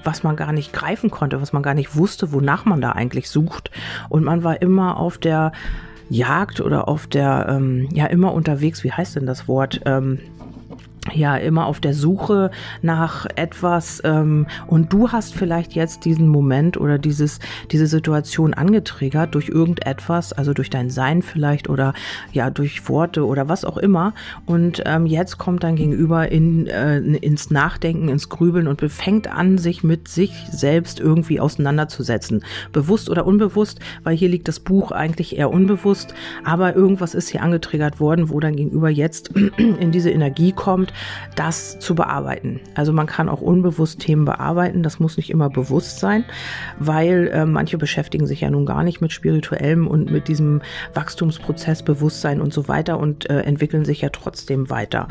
was 0.04 0.24
man 0.24 0.36
gar 0.36 0.52
nicht 0.52 0.74
greifen 0.74 1.12
konnte, 1.12 1.42
was 1.42 1.54
man 1.54 1.64
gar 1.64 1.74
nicht 1.74 1.96
wusste, 1.96 2.32
wonach 2.32 2.66
man 2.66 2.82
da 2.82 2.92
eigentlich 2.92 3.30
sucht. 3.30 3.72
Und 4.10 4.24
man 4.24 4.44
war 4.44 4.62
immer 4.62 4.98
auf 4.98 5.18
der 5.18 5.52
Jagd 6.10 6.62
oder 6.62 6.88
auf 6.88 7.08
der, 7.08 7.48
ähm, 7.50 7.90
ja, 7.94 8.06
immer 8.06 8.34
unterwegs, 8.34 8.84
wie 8.84 8.92
heißt 8.92 9.16
denn 9.16 9.26
das 9.26 9.48
Wort? 9.48 9.82
Ähm, 9.86 10.20
ja 11.14 11.36
immer 11.38 11.66
auf 11.66 11.80
der 11.80 11.94
Suche 11.94 12.52
nach 12.82 13.26
etwas 13.36 14.02
ähm, 14.04 14.48
und 14.68 14.92
du 14.94 15.12
hast 15.12 15.34
vielleicht 15.34 15.74
jetzt 15.74 16.06
diesen 16.06 16.28
Moment 16.28 16.78
oder 16.78 16.98
dieses 16.98 17.40
diese 17.72 17.88
Situation 17.88 18.54
angetriggert 18.54 19.36
durch 19.36 19.50
irgendetwas, 19.50 20.34
also 20.34 20.54
durch 20.54 20.70
dein 20.70 20.90
Sein 20.90 21.22
vielleicht 21.22 21.70
oder 21.70 21.94
ja 22.34 22.50
durch 22.50 22.88
Worte 22.90 23.26
oder 23.26 23.50
was 23.50 23.66
auch 23.66 23.78
immer 23.78 24.14
und 24.46 24.84
ähm, 24.86 25.06
jetzt 25.06 25.38
kommt 25.38 25.64
dein 25.64 25.76
Gegenüber 25.76 26.32
in 26.32 26.68
äh, 26.68 26.98
ins 27.00 27.50
Nachdenken, 27.52 28.10
ins 28.10 28.30
Grübeln 28.30 28.68
und 28.68 28.80
befängt 28.80 29.28
an, 29.28 29.58
sich 29.58 29.84
mit 29.84 30.08
sich 30.08 30.32
selbst 30.52 31.00
irgendwie 31.00 31.40
auseinanderzusetzen, 31.40 32.44
bewusst 32.72 33.10
oder 33.10 33.26
unbewusst, 33.26 33.80
weil 34.04 34.16
hier 34.16 34.30
liegt 34.30 34.48
das 34.48 34.60
Buch 34.60 34.92
eigentlich 34.92 35.38
eher 35.38 35.52
unbewusst, 35.52 36.14
aber 36.44 36.76
irgendwas 36.76 37.14
ist 37.14 37.30
hier 37.30 37.42
angetriggert 37.42 38.00
worden, 38.00 38.30
wo 38.30 38.40
dein 38.40 38.56
Gegenüber 38.56 38.90
jetzt 38.90 39.30
in 39.58 39.92
diese 39.92 40.12
Energie 40.12 40.52
kommt 40.52 40.94
das 41.36 41.80
zu 41.80 41.96
bearbeiten. 41.96 42.60
Also 42.76 42.94
man 42.94 43.08
kann 43.08 43.30
auch 43.30 43.42
unbewusst 43.42 44.00
Themen 44.00 44.26
bearbeiten, 44.26 44.84
das 44.84 45.00
muss 45.00 45.18
nicht 45.18 45.30
immer 45.30 45.50
bewusst 45.50 46.00
sein, 46.00 46.26
weil 46.80 47.28
äh, 47.28 47.46
manche 47.46 47.78
beschäftigen 47.78 48.28
sich 48.28 48.42
ja 48.42 48.50
nun 48.50 48.66
gar 48.66 48.84
nicht 48.84 49.02
mit 49.02 49.12
spirituellem 49.12 49.88
und 49.88 50.12
mit 50.12 50.28
diesem 50.28 50.62
Wachstumsprozess, 50.94 51.84
Bewusstsein 51.84 52.42
und 52.42 52.54
so 52.54 52.68
weiter 52.68 53.00
und 53.00 53.30
äh, 53.30 53.42
entwickeln 53.42 53.86
sich 53.86 54.02
ja 54.02 54.10
trotzdem 54.10 54.70
weiter. 54.70 55.08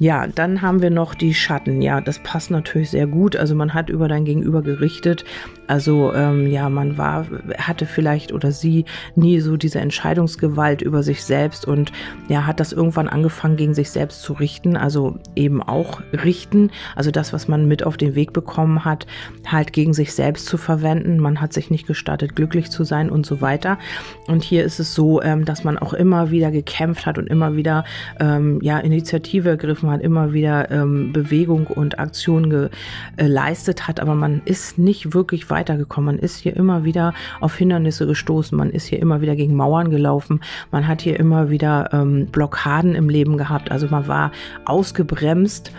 Ja, 0.00 0.26
dann 0.26 0.62
haben 0.62 0.82
wir 0.82 0.90
noch 0.90 1.14
die 1.14 1.34
Schatten. 1.34 1.82
Ja, 1.82 2.00
das 2.00 2.18
passt 2.20 2.50
natürlich 2.50 2.90
sehr 2.90 3.06
gut. 3.06 3.36
Also 3.36 3.54
man 3.54 3.74
hat 3.74 3.90
über 3.90 4.08
dein 4.08 4.24
Gegenüber 4.24 4.62
gerichtet. 4.62 5.24
Also 5.66 6.12
ähm, 6.14 6.46
ja, 6.46 6.68
man 6.70 6.96
war, 6.98 7.26
hatte 7.58 7.86
vielleicht 7.86 8.32
oder 8.32 8.52
sie 8.52 8.84
nie 9.16 9.40
so 9.40 9.56
diese 9.56 9.80
Entscheidungsgewalt 9.80 10.82
über 10.82 11.02
sich 11.02 11.24
selbst 11.24 11.66
und 11.66 11.92
ja, 12.28 12.46
hat 12.46 12.60
das 12.60 12.72
irgendwann 12.72 13.08
angefangen 13.08 13.56
gegen 13.56 13.74
sich 13.74 13.90
selbst 13.90 14.22
zu 14.22 14.32
richten. 14.32 14.76
Also 14.76 15.18
eben 15.36 15.62
auch 15.62 16.00
richten, 16.12 16.70
also 16.96 17.10
das, 17.10 17.32
was 17.32 17.48
man 17.48 17.68
mit 17.68 17.84
auf 17.84 17.96
den 17.96 18.14
Weg 18.14 18.32
bekommen 18.32 18.84
hat, 18.84 19.06
halt 19.46 19.72
gegen 19.72 19.94
sich 19.94 20.12
selbst 20.12 20.46
zu 20.46 20.56
verwenden. 20.56 21.18
Man 21.18 21.40
hat 21.40 21.52
sich 21.52 21.70
nicht 21.70 21.86
gestattet, 21.86 22.34
glücklich 22.34 22.70
zu 22.70 22.84
sein 22.84 23.10
und 23.10 23.26
so 23.26 23.40
weiter. 23.40 23.78
Und 24.26 24.42
hier 24.42 24.64
ist 24.64 24.80
es 24.80 24.94
so, 24.94 25.22
ähm, 25.22 25.44
dass 25.44 25.64
man 25.64 25.78
auch 25.78 25.92
immer 25.92 26.30
wieder 26.30 26.50
gekämpft 26.50 27.06
hat 27.06 27.18
und 27.18 27.28
immer 27.28 27.56
wieder 27.56 27.84
ähm, 28.20 28.58
ja 28.62 28.78
Initiative 28.78 29.50
ergriffen 29.50 29.90
hat, 29.90 30.00
immer 30.00 30.32
wieder 30.32 30.70
ähm, 30.70 31.12
Bewegung 31.12 31.66
und 31.66 31.98
Aktion 31.98 32.68
geleistet 33.16 33.86
hat, 33.86 34.00
aber 34.00 34.14
man 34.14 34.42
ist 34.44 34.78
nicht 34.78 35.14
wirklich 35.14 35.50
weitergekommen. 35.50 36.16
Man 36.16 36.18
ist 36.18 36.38
hier 36.38 36.56
immer 36.56 36.84
wieder 36.84 37.12
auf 37.40 37.54
Hindernisse 37.54 38.06
gestoßen, 38.06 38.56
man 38.56 38.70
ist 38.70 38.86
hier 38.86 38.98
immer 38.98 39.20
wieder 39.20 39.36
gegen 39.36 39.54
Mauern 39.54 39.90
gelaufen, 39.90 40.40
man 40.70 40.88
hat 40.88 41.02
hier 41.02 41.18
immer 41.18 41.50
wieder 41.50 41.90
Blockaden 42.32 42.94
im 42.94 43.08
Leben 43.08 43.36
gehabt. 43.36 43.70
Also 43.70 43.88
man 43.88 44.08
war 44.08 44.32
ausgebremst 44.64 45.17
bremst 45.18 45.72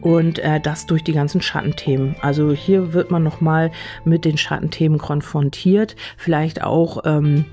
und 0.00 0.38
äh, 0.40 0.60
das 0.60 0.86
durch 0.86 1.04
die 1.04 1.12
ganzen 1.12 1.40
Schattenthemen. 1.40 2.16
Also 2.20 2.52
hier 2.52 2.92
wird 2.92 3.10
man 3.10 3.22
nochmal 3.22 3.70
mit 4.04 4.24
den 4.24 4.36
Schattenthemen 4.36 4.98
konfrontiert, 4.98 5.96
vielleicht 6.16 6.62
auch 6.62 7.02
ähm, 7.04 7.44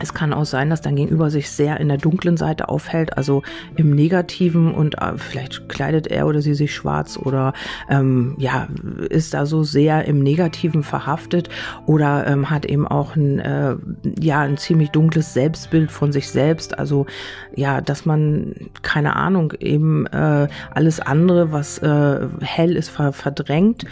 es 0.00 0.14
kann 0.14 0.32
auch 0.32 0.44
sein, 0.44 0.70
dass 0.70 0.80
dein 0.80 0.96
Gegenüber 0.96 1.30
sich 1.30 1.50
sehr 1.50 1.80
in 1.80 1.88
der 1.88 1.98
dunklen 1.98 2.36
Seite 2.36 2.68
aufhält, 2.68 3.16
also 3.16 3.42
im 3.76 3.94
Negativen 3.94 4.72
und 4.72 5.00
äh, 5.00 5.16
vielleicht 5.16 5.68
kleidet 5.68 6.06
er 6.06 6.26
oder 6.26 6.40
sie 6.42 6.54
sich 6.54 6.74
schwarz 6.74 7.16
oder 7.16 7.52
ähm, 7.88 8.34
ja 8.38 8.68
ist 9.10 9.34
da 9.34 9.46
so 9.46 9.62
sehr 9.62 10.04
im 10.04 10.20
Negativen 10.20 10.82
verhaftet 10.82 11.48
oder 11.86 12.26
ähm, 12.26 12.50
hat 12.50 12.66
eben 12.66 12.86
auch 12.86 13.16
ein 13.16 13.38
äh, 13.38 13.76
ja 14.20 14.40
ein 14.40 14.56
ziemlich 14.56 14.90
dunkles 14.90 15.34
Selbstbild 15.34 15.90
von 15.90 16.12
sich 16.12 16.30
selbst. 16.30 16.78
Also 16.78 17.06
ja, 17.54 17.80
dass 17.80 18.06
man 18.06 18.54
keine 18.82 19.16
Ahnung 19.16 19.52
eben 19.60 20.06
äh, 20.06 20.48
alles 20.70 21.00
andere, 21.00 21.52
was 21.52 21.78
äh, 21.78 22.26
hell 22.40 22.76
ist, 22.76 22.90
ver 22.90 23.12
verdrängt. 23.12 23.84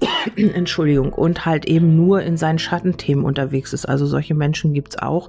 Entschuldigung 0.36 1.12
und 1.12 1.44
halt 1.44 1.66
eben 1.66 1.96
nur 1.96 2.22
in 2.22 2.36
seinen 2.36 2.58
Schattenthemen 2.58 3.24
unterwegs 3.24 3.72
ist. 3.72 3.86
Also 3.86 4.06
solche 4.06 4.34
Menschen 4.34 4.72
gibt's 4.72 4.98
auch 4.98 5.28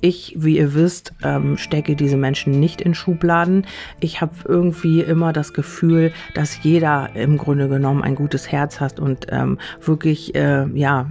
ich, 0.00 0.34
wie 0.38 0.58
ihr 0.58 0.74
wisst, 0.74 1.12
ähm, 1.22 1.56
stecke 1.56 1.96
diese 1.96 2.16
Menschen 2.16 2.58
nicht 2.58 2.80
in 2.80 2.94
Schubladen. 2.94 3.66
Ich 4.00 4.20
habe 4.20 4.32
irgendwie 4.44 5.00
immer 5.00 5.32
das 5.32 5.52
Gefühl, 5.52 6.12
dass 6.34 6.62
jeder 6.62 7.10
im 7.14 7.38
Grunde 7.38 7.68
genommen 7.68 8.02
ein 8.02 8.14
gutes 8.14 8.50
Herz 8.50 8.80
hat 8.80 9.00
und 9.00 9.26
ähm, 9.30 9.58
wirklich, 9.80 10.34
äh, 10.34 10.66
ja, 10.74 11.10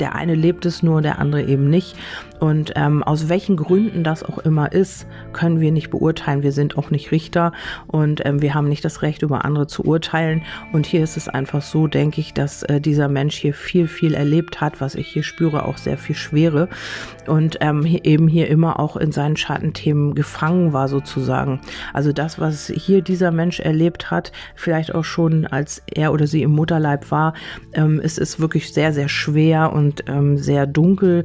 der 0.00 0.14
eine 0.14 0.34
lebt 0.34 0.66
es 0.66 0.82
nur, 0.82 1.02
der 1.02 1.18
andere 1.18 1.42
eben 1.42 1.70
nicht. 1.70 1.96
Und 2.40 2.72
ähm, 2.76 3.02
aus 3.02 3.28
welchen 3.28 3.56
Gründen 3.56 4.04
das 4.04 4.22
auch 4.22 4.38
immer 4.38 4.70
ist, 4.72 5.06
können 5.32 5.60
wir 5.60 5.72
nicht 5.72 5.90
beurteilen. 5.90 6.42
Wir 6.42 6.52
sind 6.52 6.78
auch 6.78 6.90
nicht 6.90 7.10
Richter 7.10 7.52
und 7.88 8.24
ähm, 8.24 8.42
wir 8.42 8.54
haben 8.54 8.68
nicht 8.68 8.84
das 8.84 9.02
Recht, 9.02 9.22
über 9.22 9.44
andere 9.44 9.66
zu 9.66 9.84
urteilen. 9.84 10.42
Und 10.72 10.86
hier 10.86 11.02
ist 11.02 11.16
es 11.16 11.28
einfach 11.28 11.62
so, 11.62 11.86
denke 11.88 12.20
ich, 12.20 12.34
dass 12.34 12.62
äh, 12.64 12.80
dieser 12.80 13.08
Mensch 13.08 13.36
hier 13.36 13.54
viel, 13.54 13.88
viel 13.88 14.14
erlebt 14.14 14.60
hat, 14.60 14.80
was 14.80 14.94
ich 14.94 15.08
hier 15.08 15.22
spüre, 15.24 15.64
auch 15.64 15.78
sehr 15.78 15.98
viel 15.98 16.14
Schwere. 16.16 16.68
Und 17.26 17.58
ähm, 17.60 17.77
eben 17.84 18.28
hier 18.28 18.48
immer 18.48 18.78
auch 18.80 18.96
in 18.96 19.12
seinen 19.12 19.36
Schattenthemen 19.36 20.14
gefangen 20.14 20.72
war, 20.72 20.88
sozusagen. 20.88 21.60
Also 21.92 22.12
das, 22.12 22.38
was 22.38 22.66
hier 22.68 23.02
dieser 23.02 23.30
Mensch 23.30 23.60
erlebt 23.60 24.10
hat, 24.10 24.32
vielleicht 24.54 24.94
auch 24.94 25.04
schon 25.04 25.46
als 25.46 25.82
er 25.86 26.12
oder 26.12 26.26
sie 26.26 26.42
im 26.42 26.52
Mutterleib 26.52 27.10
war, 27.10 27.34
ähm, 27.72 28.00
es 28.02 28.18
ist 28.18 28.40
wirklich 28.40 28.72
sehr, 28.72 28.92
sehr 28.92 29.08
schwer 29.08 29.72
und 29.72 30.04
ähm, 30.08 30.36
sehr 30.36 30.66
dunkel 30.66 31.24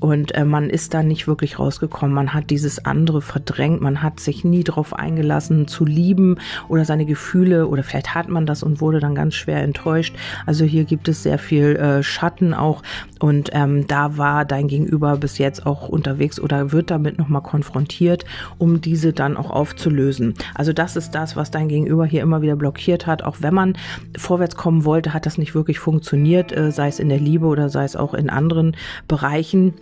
und 0.00 0.34
äh, 0.34 0.46
man 0.46 0.70
ist 0.70 0.94
da 0.94 1.02
nicht 1.02 1.28
wirklich 1.28 1.58
rausgekommen. 1.58 2.14
Man 2.14 2.32
hat 2.32 2.48
dieses 2.48 2.84
andere 2.84 3.20
verdrängt. 3.20 3.82
Man 3.82 4.02
hat 4.02 4.18
sich 4.18 4.44
nie 4.44 4.64
darauf 4.64 4.94
eingelassen 4.94 5.68
zu 5.68 5.84
lieben 5.84 6.38
oder 6.68 6.86
seine 6.86 7.04
Gefühle 7.04 7.66
oder 7.66 7.82
vielleicht 7.82 8.14
hat 8.14 8.28
man 8.28 8.46
das 8.46 8.62
und 8.62 8.80
wurde 8.80 8.98
dann 8.98 9.14
ganz 9.14 9.34
schwer 9.34 9.62
enttäuscht. 9.62 10.16
Also 10.46 10.64
hier 10.64 10.84
gibt 10.84 11.08
es 11.08 11.22
sehr 11.22 11.38
viel 11.38 11.76
äh, 11.76 12.02
Schatten 12.02 12.54
auch 12.54 12.82
und 13.20 13.50
ähm, 13.52 13.86
da 13.86 14.16
war 14.16 14.46
dein 14.46 14.68
Gegenüber 14.68 15.18
bis 15.18 15.36
jetzt 15.36 15.66
auch 15.66 15.88
unterwegs 15.88 16.40
oder 16.40 16.72
wird 16.72 16.90
damit 16.90 17.18
nochmal 17.18 17.42
konfrontiert, 17.42 18.24
um 18.56 18.80
diese 18.80 19.12
dann 19.12 19.36
auch 19.36 19.50
aufzulösen. 19.50 20.34
Also 20.54 20.72
das 20.72 20.96
ist 20.96 21.14
das, 21.14 21.36
was 21.36 21.50
dein 21.50 21.68
Gegenüber 21.68 22.06
hier 22.06 22.22
immer 22.22 22.40
wieder 22.40 22.56
blockiert 22.56 23.06
hat. 23.06 23.22
Auch 23.22 23.36
wenn 23.40 23.52
man 23.52 23.76
vorwärts 24.16 24.56
kommen 24.56 24.86
wollte, 24.86 25.12
hat 25.12 25.26
das 25.26 25.36
nicht 25.36 25.54
wirklich 25.54 25.78
funktioniert, 25.78 26.56
äh, 26.56 26.72
sei 26.72 26.88
es 26.88 26.98
in 26.98 27.10
der 27.10 27.20
Liebe 27.20 27.44
oder 27.46 27.68
sei 27.68 27.84
es 27.84 27.96
auch 27.96 28.14
in 28.14 28.30
anderen 28.30 28.74
Bereichen. 29.06 29.74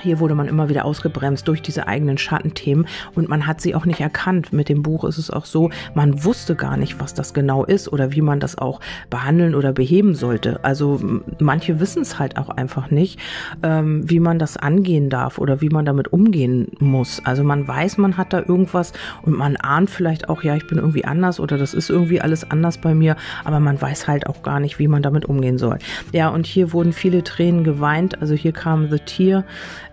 Hier 0.00 0.20
wurde 0.20 0.34
man 0.34 0.48
immer 0.48 0.68
wieder 0.68 0.84
ausgebremst 0.84 1.48
durch 1.48 1.62
diese 1.62 1.86
eigenen 1.86 2.18
Schattenthemen 2.18 2.86
und 3.14 3.28
man 3.28 3.46
hat 3.46 3.60
sie 3.60 3.74
auch 3.74 3.86
nicht 3.86 4.00
erkannt. 4.00 4.52
Mit 4.52 4.68
dem 4.68 4.82
Buch 4.82 5.04
ist 5.04 5.18
es 5.18 5.30
auch 5.30 5.44
so, 5.44 5.70
man 5.94 6.24
wusste 6.24 6.54
gar 6.54 6.76
nicht, 6.76 7.00
was 7.00 7.14
das 7.14 7.34
genau 7.34 7.64
ist 7.64 7.92
oder 7.92 8.12
wie 8.12 8.22
man 8.22 8.40
das 8.40 8.58
auch 8.58 8.80
behandeln 9.10 9.54
oder 9.54 9.72
beheben 9.72 10.14
sollte. 10.14 10.62
Also 10.64 11.00
manche 11.38 11.80
wissen 11.80 12.02
es 12.02 12.18
halt 12.18 12.36
auch 12.38 12.48
einfach 12.50 12.90
nicht, 12.90 13.18
ähm, 13.62 14.08
wie 14.08 14.20
man 14.20 14.38
das 14.38 14.56
angehen 14.56 15.10
darf 15.10 15.38
oder 15.38 15.60
wie 15.60 15.70
man 15.70 15.84
damit 15.84 16.12
umgehen 16.12 16.68
muss. 16.78 17.20
Also 17.24 17.44
man 17.44 17.66
weiß, 17.66 17.98
man 17.98 18.16
hat 18.16 18.32
da 18.32 18.40
irgendwas 18.40 18.92
und 19.22 19.36
man 19.36 19.56
ahnt 19.56 19.90
vielleicht 19.90 20.28
auch, 20.28 20.42
ja, 20.42 20.56
ich 20.56 20.66
bin 20.66 20.78
irgendwie 20.78 21.04
anders 21.04 21.40
oder 21.40 21.58
das 21.58 21.74
ist 21.74 21.90
irgendwie 21.90 22.20
alles 22.20 22.50
anders 22.50 22.78
bei 22.78 22.94
mir, 22.94 23.16
aber 23.44 23.60
man 23.60 23.80
weiß 23.80 24.08
halt 24.08 24.26
auch 24.26 24.42
gar 24.42 24.60
nicht, 24.60 24.78
wie 24.78 24.88
man 24.88 25.02
damit 25.02 25.24
umgehen 25.24 25.58
soll. 25.58 25.78
Ja, 26.12 26.28
und 26.28 26.46
hier 26.46 26.72
wurden 26.72 26.92
viele 26.92 27.24
Tränen 27.24 27.64
geweint. 27.64 28.20
Also 28.20 28.34
hier 28.34 28.52
kam 28.52 28.90
The 28.90 28.98
Tear 28.98 29.44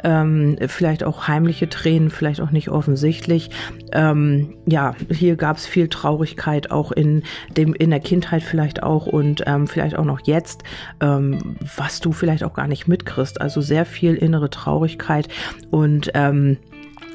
ähm, 0.04 0.58
vielleicht 0.68 1.04
auch 1.04 1.28
heimliche 1.28 1.70
Tränen, 1.70 2.10
vielleicht 2.10 2.42
auch 2.42 2.52
nicht 2.52 2.70
offensichtlich. 2.70 3.50
Ähm, 3.92 4.56
ja, 4.66 4.96
hier 5.12 5.36
gab 5.36 5.58
es 5.58 5.66
viel 5.66 5.88
Traurigkeit, 5.88 6.72
auch 6.72 6.92
in 6.92 7.24
dem 7.56 7.74
in 7.74 7.90
der 7.90 8.00
Kindheit 8.00 8.44
vielleicht 8.44 8.84
auch 8.84 9.06
und 9.06 9.44
ähm, 9.46 9.68
vielleicht 9.68 9.98
auch 9.98 10.06
noch 10.06 10.22
jetzt, 10.26 10.64
ähm, 11.02 11.56
was 11.76 12.00
du 12.00 12.12
vielleicht 12.12 12.44
auch 12.44 12.54
gar 12.54 12.68
nicht 12.68 12.88
mitkriegst. 12.88 13.42
Also 13.42 13.62
sehr 13.62 13.86
viel 13.86 14.16
innere 14.16 14.50
Traurigkeit 14.50 15.28
und 15.72 16.12
ähm, 16.14 16.58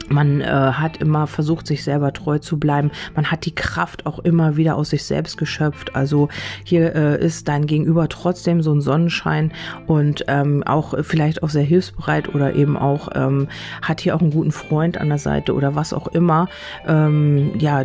man 0.08 0.40
äh, 0.40 0.46
hat 0.46 0.98
immer 0.98 1.26
versucht, 1.26 1.66
sich 1.66 1.84
selber 1.84 2.12
treu 2.12 2.38
zu 2.38 2.58
bleiben. 2.58 2.90
Man 3.14 3.30
hat 3.30 3.44
die 3.44 3.54
Kraft 3.54 4.06
auch 4.06 4.18
immer 4.20 4.56
wieder 4.56 4.76
aus 4.76 4.90
sich 4.90 5.04
selbst 5.04 5.36
geschöpft. 5.36 5.94
Also 5.94 6.28
hier 6.64 6.94
äh, 6.94 7.24
ist 7.24 7.48
dein 7.48 7.66
Gegenüber 7.66 8.08
trotzdem 8.08 8.62
so 8.62 8.72
ein 8.72 8.80
Sonnenschein 8.80 9.52
und 9.86 10.24
ähm, 10.28 10.62
auch 10.64 10.94
vielleicht 11.02 11.42
auch 11.42 11.50
sehr 11.50 11.62
hilfsbereit 11.62 12.34
oder 12.34 12.54
eben 12.54 12.76
auch 12.76 13.08
ähm, 13.14 13.48
hat 13.82 14.00
hier 14.00 14.14
auch 14.14 14.20
einen 14.20 14.30
guten 14.30 14.52
Freund 14.52 14.98
an 14.98 15.08
der 15.08 15.18
Seite 15.18 15.54
oder 15.54 15.74
was 15.74 15.92
auch 15.92 16.08
immer. 16.08 16.48
Ähm, 16.86 17.52
ja, 17.58 17.84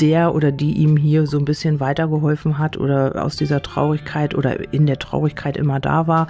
der 0.00 0.34
oder 0.34 0.52
die 0.52 0.72
ihm 0.74 0.96
hier 0.96 1.26
so 1.26 1.38
ein 1.38 1.44
bisschen 1.44 1.80
weitergeholfen 1.80 2.58
hat 2.58 2.76
oder 2.76 3.24
aus 3.24 3.36
dieser 3.36 3.62
Traurigkeit 3.62 4.34
oder 4.34 4.72
in 4.72 4.86
der 4.86 4.98
Traurigkeit 4.98 5.56
immer 5.56 5.80
da 5.80 6.06
war. 6.06 6.28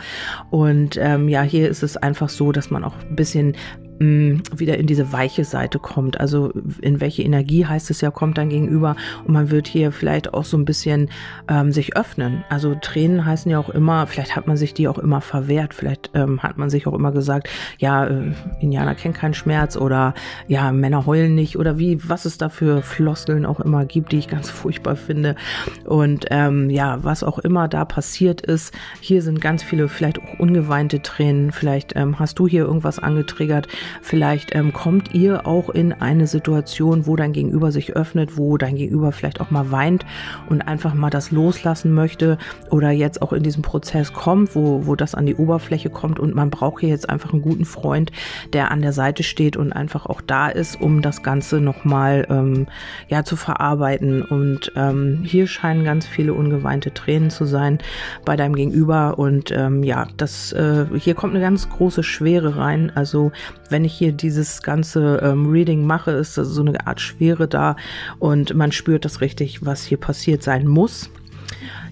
Und 0.50 0.96
ähm, 0.96 1.28
ja, 1.28 1.42
hier 1.42 1.68
ist 1.68 1.82
es 1.82 1.96
einfach 1.96 2.28
so, 2.28 2.52
dass 2.52 2.70
man 2.70 2.84
auch 2.84 2.94
ein 3.08 3.16
bisschen 3.16 3.54
wieder 4.00 4.78
in 4.78 4.86
diese 4.86 5.12
weiche 5.12 5.44
Seite 5.44 5.78
kommt. 5.78 6.18
Also 6.20 6.52
in 6.80 7.00
welche 7.00 7.22
Energie 7.22 7.64
heißt 7.64 7.90
es 7.90 8.00
ja, 8.00 8.10
kommt 8.10 8.38
dann 8.38 8.48
gegenüber 8.48 8.96
und 9.24 9.32
man 9.32 9.50
wird 9.50 9.68
hier 9.68 9.92
vielleicht 9.92 10.34
auch 10.34 10.44
so 10.44 10.56
ein 10.56 10.64
bisschen 10.64 11.10
ähm, 11.48 11.72
sich 11.72 11.96
öffnen. 11.96 12.44
Also 12.48 12.74
Tränen 12.74 13.24
heißen 13.24 13.50
ja 13.50 13.58
auch 13.58 13.70
immer, 13.70 14.06
vielleicht 14.06 14.36
hat 14.36 14.46
man 14.46 14.56
sich 14.56 14.74
die 14.74 14.88
auch 14.88 14.98
immer 14.98 15.20
verwehrt, 15.20 15.74
vielleicht 15.74 16.10
ähm, 16.14 16.42
hat 16.42 16.58
man 16.58 16.70
sich 16.70 16.86
auch 16.86 16.94
immer 16.94 17.12
gesagt, 17.12 17.48
ja, 17.78 18.06
äh, 18.06 18.32
Indianer 18.60 18.94
kennen 18.94 19.14
keinen 19.14 19.34
Schmerz 19.34 19.76
oder 19.76 20.14
ja, 20.48 20.72
Männer 20.72 21.06
heulen 21.06 21.34
nicht 21.34 21.58
oder 21.58 21.78
wie, 21.78 21.98
was 22.08 22.24
es 22.24 22.38
da 22.38 22.48
für 22.48 22.82
Floskeln 22.82 23.46
auch 23.46 23.60
immer 23.60 23.84
gibt, 23.84 24.12
die 24.12 24.18
ich 24.18 24.28
ganz 24.28 24.50
furchtbar 24.64 24.96
finde. 24.96 25.36
Und 25.84 26.26
ähm, 26.30 26.70
ja, 26.70 27.02
was 27.02 27.22
auch 27.22 27.38
immer 27.38 27.68
da 27.68 27.84
passiert 27.84 28.40
ist, 28.40 28.74
hier 29.00 29.22
sind 29.22 29.40
ganz 29.40 29.62
viele 29.62 29.88
vielleicht 29.88 30.18
auch 30.18 30.38
ungeweinte 30.38 31.02
Tränen, 31.02 31.52
vielleicht 31.52 31.94
ähm, 31.96 32.18
hast 32.18 32.38
du 32.38 32.48
hier 32.48 32.64
irgendwas 32.64 32.98
angetriggert, 32.98 33.68
Vielleicht 34.02 34.54
ähm, 34.54 34.72
kommt 34.72 35.14
ihr 35.14 35.46
auch 35.46 35.68
in 35.68 35.92
eine 35.92 36.26
Situation, 36.26 37.06
wo 37.06 37.16
dein 37.16 37.32
Gegenüber 37.32 37.72
sich 37.72 37.94
öffnet, 37.94 38.36
wo 38.36 38.56
dein 38.56 38.76
Gegenüber 38.76 39.12
vielleicht 39.12 39.40
auch 39.40 39.50
mal 39.50 39.70
weint 39.70 40.04
und 40.48 40.62
einfach 40.62 40.94
mal 40.94 41.10
das 41.10 41.30
loslassen 41.30 41.92
möchte 41.92 42.38
oder 42.70 42.90
jetzt 42.90 43.22
auch 43.22 43.32
in 43.32 43.42
diesem 43.42 43.62
Prozess 43.62 44.12
kommt, 44.12 44.54
wo, 44.54 44.86
wo 44.86 44.96
das 44.96 45.14
an 45.14 45.26
die 45.26 45.36
Oberfläche 45.36 45.90
kommt 45.90 46.18
und 46.18 46.34
man 46.34 46.50
braucht 46.50 46.80
hier 46.80 46.88
jetzt 46.88 47.08
einfach 47.08 47.32
einen 47.32 47.42
guten 47.42 47.64
Freund, 47.64 48.12
der 48.52 48.70
an 48.70 48.82
der 48.82 48.92
Seite 48.92 49.22
steht 49.22 49.56
und 49.56 49.72
einfach 49.72 50.06
auch 50.06 50.20
da 50.20 50.48
ist, 50.48 50.80
um 50.80 51.02
das 51.02 51.22
Ganze 51.22 51.60
nochmal 51.60 52.26
ähm, 52.30 52.66
ja, 53.08 53.24
zu 53.24 53.36
verarbeiten. 53.36 54.22
Und 54.22 54.72
ähm, 54.76 55.20
hier 55.24 55.46
scheinen 55.46 55.84
ganz 55.84 56.06
viele 56.06 56.34
ungeweinte 56.34 56.92
Tränen 56.92 57.30
zu 57.30 57.44
sein 57.44 57.78
bei 58.24 58.36
deinem 58.36 58.54
Gegenüber 58.54 59.18
und 59.18 59.50
ähm, 59.50 59.82
ja, 59.82 60.06
das 60.16 60.52
äh, 60.52 60.86
hier 60.98 61.14
kommt 61.14 61.34
eine 61.34 61.42
ganz 61.42 61.68
große 61.68 62.02
Schwere 62.02 62.56
rein. 62.56 62.92
Also 62.94 63.32
wenn 63.74 63.84
ich 63.84 63.94
hier 63.94 64.12
dieses 64.12 64.62
ganze 64.62 65.16
ähm, 65.20 65.50
Reading 65.50 65.84
mache, 65.84 66.12
ist 66.12 66.36
so 66.36 66.60
eine 66.60 66.86
Art 66.86 67.00
Schwere 67.00 67.48
da 67.48 67.74
und 68.20 68.54
man 68.54 68.70
spürt 68.70 69.04
das 69.04 69.20
richtig, 69.20 69.66
was 69.66 69.84
hier 69.84 69.98
passiert 69.98 70.44
sein 70.44 70.68
muss. 70.68 71.10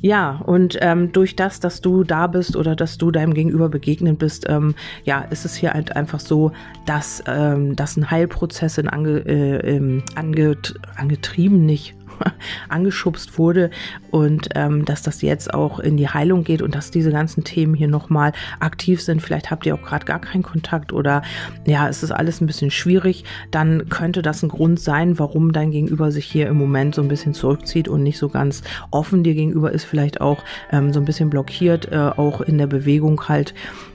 Ja, 0.01 0.41
und 0.47 0.79
ähm, 0.81 1.11
durch 1.11 1.35
das, 1.35 1.59
dass 1.59 1.81
du 1.81 2.05
da 2.05 2.29
bist 2.29 2.55
oder 2.55 2.77
dass 2.77 2.99
du 2.99 3.11
deinem 3.11 3.35
Gegenüber 3.35 3.69
begegnet 3.69 4.21
bist, 4.21 4.49
ähm, 4.49 4.77
ja, 5.03 5.23
ist 5.23 5.45
es 5.45 5.57
hier 5.57 5.73
halt 5.73 5.97
einfach 5.97 6.21
so, 6.21 6.53
dass, 6.87 7.21
ähm, 7.27 7.75
dass 7.75 7.97
ein 7.97 8.13
Heilprozess 8.13 8.79
in 8.79 8.89
ange, 8.89 9.19
äh, 9.27 10.03
anget, 10.15 10.75
angetrieben 10.95 11.67
nicht 11.67 11.97
angeschubst 12.69 13.39
wurde 13.39 13.71
und 14.11 14.49
ähm, 14.55 14.85
dass 14.85 15.03
das 15.03 15.23
jetzt 15.23 15.53
auch 15.53 15.79
in 15.79 15.97
die 15.97 16.09
Heilung 16.09 16.45
geht 16.45 16.63
und 16.63 16.75
dass 16.75 16.91
diese 16.91 17.11
ganzen 17.11 17.45
Themen 17.45 17.75
hier 17.75 17.89
nochmal 17.89 18.33
aktiv 18.61 19.03
sind. 19.03 19.23
Vielleicht 19.23 19.51
habt 19.51 19.67
ihr 19.67 19.75
auch 19.75 19.83
gerade 19.83 20.05
gar 20.05 20.21
keinen 20.21 20.43
Kontakt 20.43 20.93
oder 20.93 21.23
ja, 21.67 21.89
es 21.89 22.03
ist 22.03 22.11
alles 22.13 22.41
ein 22.41 22.47
bisschen 22.47 22.71
schwierig. 22.71 23.25
Dann 23.51 23.89
könnte 23.89 24.23
das 24.23 24.43
ein 24.43 24.49
Grund 24.49 24.81
sein, 24.81 25.19
warum 25.19 25.53
dein 25.53 25.71
Gegenüber 25.71 26.11
sich 26.11 26.27
hier 26.27 26.49
im 26.49 26.57
Moment 26.57 26.95
so 26.95 27.03
ein 27.03 27.09
bisschen 27.09 27.35
zurückzieht 27.35 27.89
und 27.89 28.03
nicht 28.03 28.19
so 28.19 28.29
ganz 28.29 28.63
offen 28.91 29.23
dir 29.23 29.35
gegenüber 29.35 29.73
ist, 29.73 29.85
vielleicht 29.85 30.21
auch 30.21 30.43
ähm, 30.71 30.93
so 30.93 31.01
ein 31.01 31.05
bisschen 31.05 31.31
blockiert, 31.31 31.91
äh, 31.93 31.97
auch 31.97 32.41
in 32.41 32.59
der 32.59 32.67
Bewegung 32.67 33.29
halt 33.29 33.55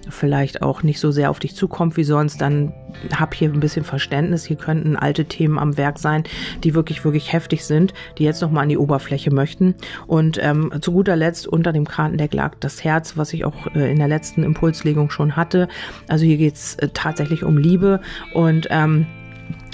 vielleicht 0.10 0.62
auch 0.62 0.84
nicht 0.84 1.00
so 1.00 1.12
sehr 1.12 1.30
auf 1.30 1.39
dich 1.39 1.56
zukommt 1.56 1.98
wie 1.98 2.04
sonst, 2.04 2.41
dann 2.41 2.74
hab 3.13 3.34
hier 3.34 3.50
ein 3.50 3.60
bisschen 3.60 3.86
Verständnis. 3.86 4.46
Hier 4.46 4.58
könnten 4.58 4.96
alte 4.96 5.26
Themen 5.26 5.60
am 5.60 5.78
Werk 5.78 6.00
sein, 6.00 6.24
die 6.63 6.74
wirklich, 6.74 7.04
wirklich 7.04 7.34
heftig 7.34 7.65
sind, 7.65 7.93
die 8.17 8.24
jetzt 8.24 8.41
nochmal 8.41 8.63
an 8.63 8.70
die 8.70 8.78
Oberfläche 8.78 9.32
möchten. 9.32 9.76
Und 10.08 10.39
ähm, 10.41 10.72
zu 10.82 10.91
guter 10.91 11.15
Letzt 11.15 11.48
unter 11.48 11.74
dem 11.74 11.86
Kartendeck 11.86 12.34
lag 12.34 12.56
das 12.60 12.84
Herz, 12.84 13.17
was 13.17 13.34
ich 13.34 13.46
auch 13.46 13.67
äh, 13.76 13.91
in 13.91 13.98
der 13.98 14.08
letzten 14.08 14.43
Impulslegung 14.43 15.10
schon 15.10 15.36
hatte. 15.36 15.67
Also 16.08 16.26
hier 16.26 16.38
geht's 16.38 16.76
äh, 16.76 16.89
tatsächlich 16.93 17.43
um 17.43 17.58
Liebe 17.58 18.02
und 18.34 18.67
ähm, 18.70 19.06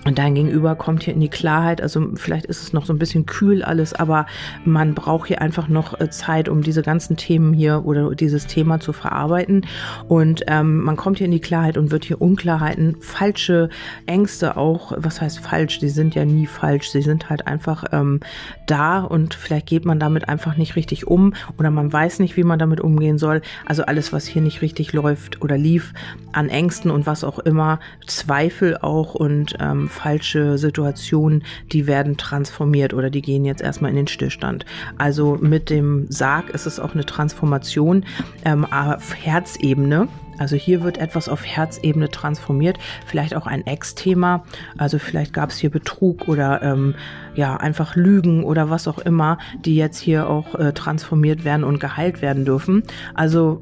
Und 0.05 0.19
dein 0.19 0.35
Gegenüber 0.35 0.75
kommt 0.75 1.03
hier 1.03 1.13
in 1.13 1.21
die 1.21 1.29
Klarheit. 1.29 1.81
Also 1.81 2.09
vielleicht 2.15 2.45
ist 2.45 2.61
es 2.61 2.73
noch 2.73 2.85
so 2.85 2.93
ein 2.93 2.99
bisschen 2.99 3.25
kühl 3.25 3.63
alles, 3.63 3.93
aber 3.93 4.25
man 4.65 4.93
braucht 4.93 5.27
hier 5.27 5.41
einfach 5.41 5.69
noch 5.69 5.99
äh, 5.99 6.09
Zeit, 6.09 6.49
um 6.49 6.61
diese 6.61 6.81
ganzen 6.81 7.15
Themen 7.15 7.53
hier 7.53 7.85
oder 7.85 8.13
dieses 8.13 8.45
Thema 8.45 8.79
zu 8.79 8.91
verarbeiten. 8.91 9.65
Und 10.09 10.43
ähm, 10.47 10.83
man 10.83 10.97
kommt 10.97 11.19
hier 11.19 11.25
in 11.25 11.31
die 11.31 11.39
Klarheit 11.39 11.77
und 11.77 11.91
wird 11.91 12.03
hier 12.05 12.21
Unklarheiten, 12.21 12.97
falsche 12.99 13.69
Ängste 14.05 14.57
auch. 14.57 14.91
Was 14.97 15.21
heißt 15.21 15.39
falsch? 15.39 15.79
Die 15.79 15.89
sind 15.89 16.15
ja 16.15 16.25
nie 16.25 16.47
falsch. 16.47 16.89
Sie 16.89 17.01
sind 17.01 17.29
halt 17.29 17.47
einfach 17.47 17.85
ähm, 17.93 18.19
da 18.67 18.99
und 18.99 19.33
vielleicht 19.33 19.67
geht 19.67 19.85
man 19.85 19.99
damit 19.99 20.27
einfach 20.27 20.57
nicht 20.57 20.75
richtig 20.75 21.07
um 21.07 21.33
oder 21.57 21.71
man 21.71 21.91
weiß 21.91 22.19
nicht, 22.19 22.35
wie 22.35 22.43
man 22.43 22.59
damit 22.59 22.81
umgehen 22.81 23.17
soll. 23.17 23.41
Also 23.65 23.83
alles, 23.83 24.11
was 24.11 24.25
hier 24.25 24.41
nicht 24.41 24.61
richtig 24.61 24.91
läuft 24.91 25.41
oder 25.41 25.57
lief 25.57 25.93
an 26.33 26.49
Ängsten 26.49 26.91
und 26.91 27.05
was 27.05 27.23
auch 27.23 27.39
immer, 27.39 27.79
Zweifel 28.05 28.77
auch 28.77 29.15
und 29.15 29.55
ähm, 29.59 29.89
falsche 29.93 30.57
Situationen, 30.57 31.43
die 31.71 31.87
werden 31.87 32.17
transformiert 32.17 32.93
oder 32.93 33.09
die 33.09 33.21
gehen 33.21 33.45
jetzt 33.45 33.61
erstmal 33.61 33.91
in 33.91 33.97
den 33.97 34.07
Stillstand. 34.07 34.65
Also 34.97 35.37
mit 35.39 35.69
dem 35.69 36.07
Sarg 36.09 36.49
ist 36.49 36.65
es 36.65 36.79
auch 36.79 36.93
eine 36.93 37.05
Transformation 37.05 38.05
ähm, 38.43 38.65
auf 38.65 39.15
Herzebene. 39.15 40.07
Also 40.39 40.55
hier 40.55 40.83
wird 40.83 40.97
etwas 40.97 41.29
auf 41.29 41.45
Herzebene 41.45 42.09
transformiert, 42.09 42.77
vielleicht 43.05 43.35
auch 43.35 43.45
ein 43.45 43.65
Ex-Thema. 43.65 44.43
Also 44.77 44.97
vielleicht 44.99 45.33
gab 45.33 45.51
es 45.51 45.57
hier 45.57 45.69
Betrug 45.69 46.27
oder 46.27 46.61
ähm, 46.63 46.95
ja 47.35 47.57
einfach 47.57 47.95
Lügen 47.95 48.43
oder 48.43 48.69
was 48.69 48.87
auch 48.87 48.99
immer, 48.99 49.37
die 49.63 49.75
jetzt 49.75 49.99
hier 49.99 50.29
auch 50.29 50.55
äh, 50.55 50.73
transformiert 50.73 51.45
werden 51.45 51.63
und 51.63 51.79
geheilt 51.79 52.21
werden 52.21 52.45
dürfen. 52.45 52.83
Also 53.13 53.61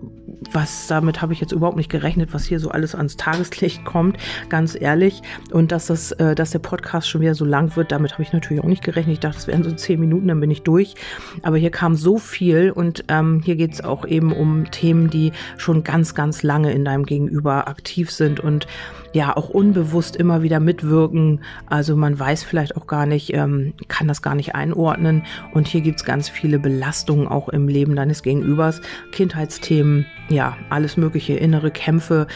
was 0.51 0.87
damit 0.87 1.21
habe 1.21 1.33
ich 1.33 1.39
jetzt 1.39 1.51
überhaupt 1.51 1.77
nicht 1.77 1.89
gerechnet, 1.89 2.33
was 2.33 2.45
hier 2.45 2.59
so 2.59 2.69
alles 2.69 2.95
ans 2.95 3.15
Tageslicht 3.15 3.85
kommt, 3.85 4.17
ganz 4.49 4.79
ehrlich. 4.79 5.21
Und 5.51 5.71
dass 5.71 5.87
das, 5.87 6.11
äh, 6.13 6.35
dass 6.35 6.51
der 6.51 6.59
Podcast 6.59 7.07
schon 7.09 7.21
wieder 7.21 7.35
so 7.35 7.45
lang 7.45 7.75
wird, 7.75 7.91
damit 7.91 8.13
habe 8.13 8.23
ich 8.23 8.33
natürlich 8.33 8.63
auch 8.63 8.67
nicht 8.67 8.83
gerechnet. 8.83 9.13
Ich 9.13 9.19
dachte, 9.19 9.37
es 9.37 9.47
wären 9.47 9.63
so 9.63 9.71
zehn 9.71 9.99
Minuten, 9.99 10.27
dann 10.27 10.39
bin 10.39 10.51
ich 10.51 10.63
durch. 10.63 10.95
Aber 11.43 11.57
hier 11.57 11.71
kam 11.71 11.95
so 11.95 12.17
viel 12.17 12.71
und 12.71 13.05
ähm, 13.07 13.41
hier 13.43 13.55
geht 13.55 13.73
es 13.73 13.83
auch 13.83 14.05
eben 14.05 14.33
um 14.33 14.69
Themen, 14.71 15.09
die 15.09 15.31
schon 15.57 15.83
ganz, 15.83 16.15
ganz 16.15 16.43
lange 16.43 16.71
in 16.71 16.85
deinem 16.85 17.05
Gegenüber 17.05 17.67
aktiv 17.67 18.09
sind 18.09 18.39
und 18.39 18.67
ja 19.13 19.35
auch 19.35 19.49
unbewusst 19.49 20.15
immer 20.15 20.41
wieder 20.41 20.59
mitwirken. 20.59 21.41
Also 21.67 21.95
man 21.95 22.17
weiß 22.17 22.43
vielleicht 22.43 22.77
auch 22.77 22.87
gar 22.87 23.05
nicht, 23.05 23.33
ähm, 23.33 23.73
kann 23.87 24.07
das 24.07 24.21
gar 24.21 24.35
nicht 24.35 24.55
einordnen. 24.55 25.23
Und 25.53 25.67
hier 25.67 25.81
gibt 25.81 25.99
es 25.99 26.05
ganz 26.05 26.29
viele 26.29 26.59
Belastungen 26.59 27.27
auch 27.27 27.49
im 27.49 27.67
Leben 27.67 27.95
deines 27.95 28.23
Gegenübers, 28.23 28.81
Kindheitsthemen, 29.11 30.05
ja, 30.29 30.57
alles 30.69 30.97
mögliche, 30.97 31.33
innere 31.33 31.71
Kämpfe, 31.71 32.27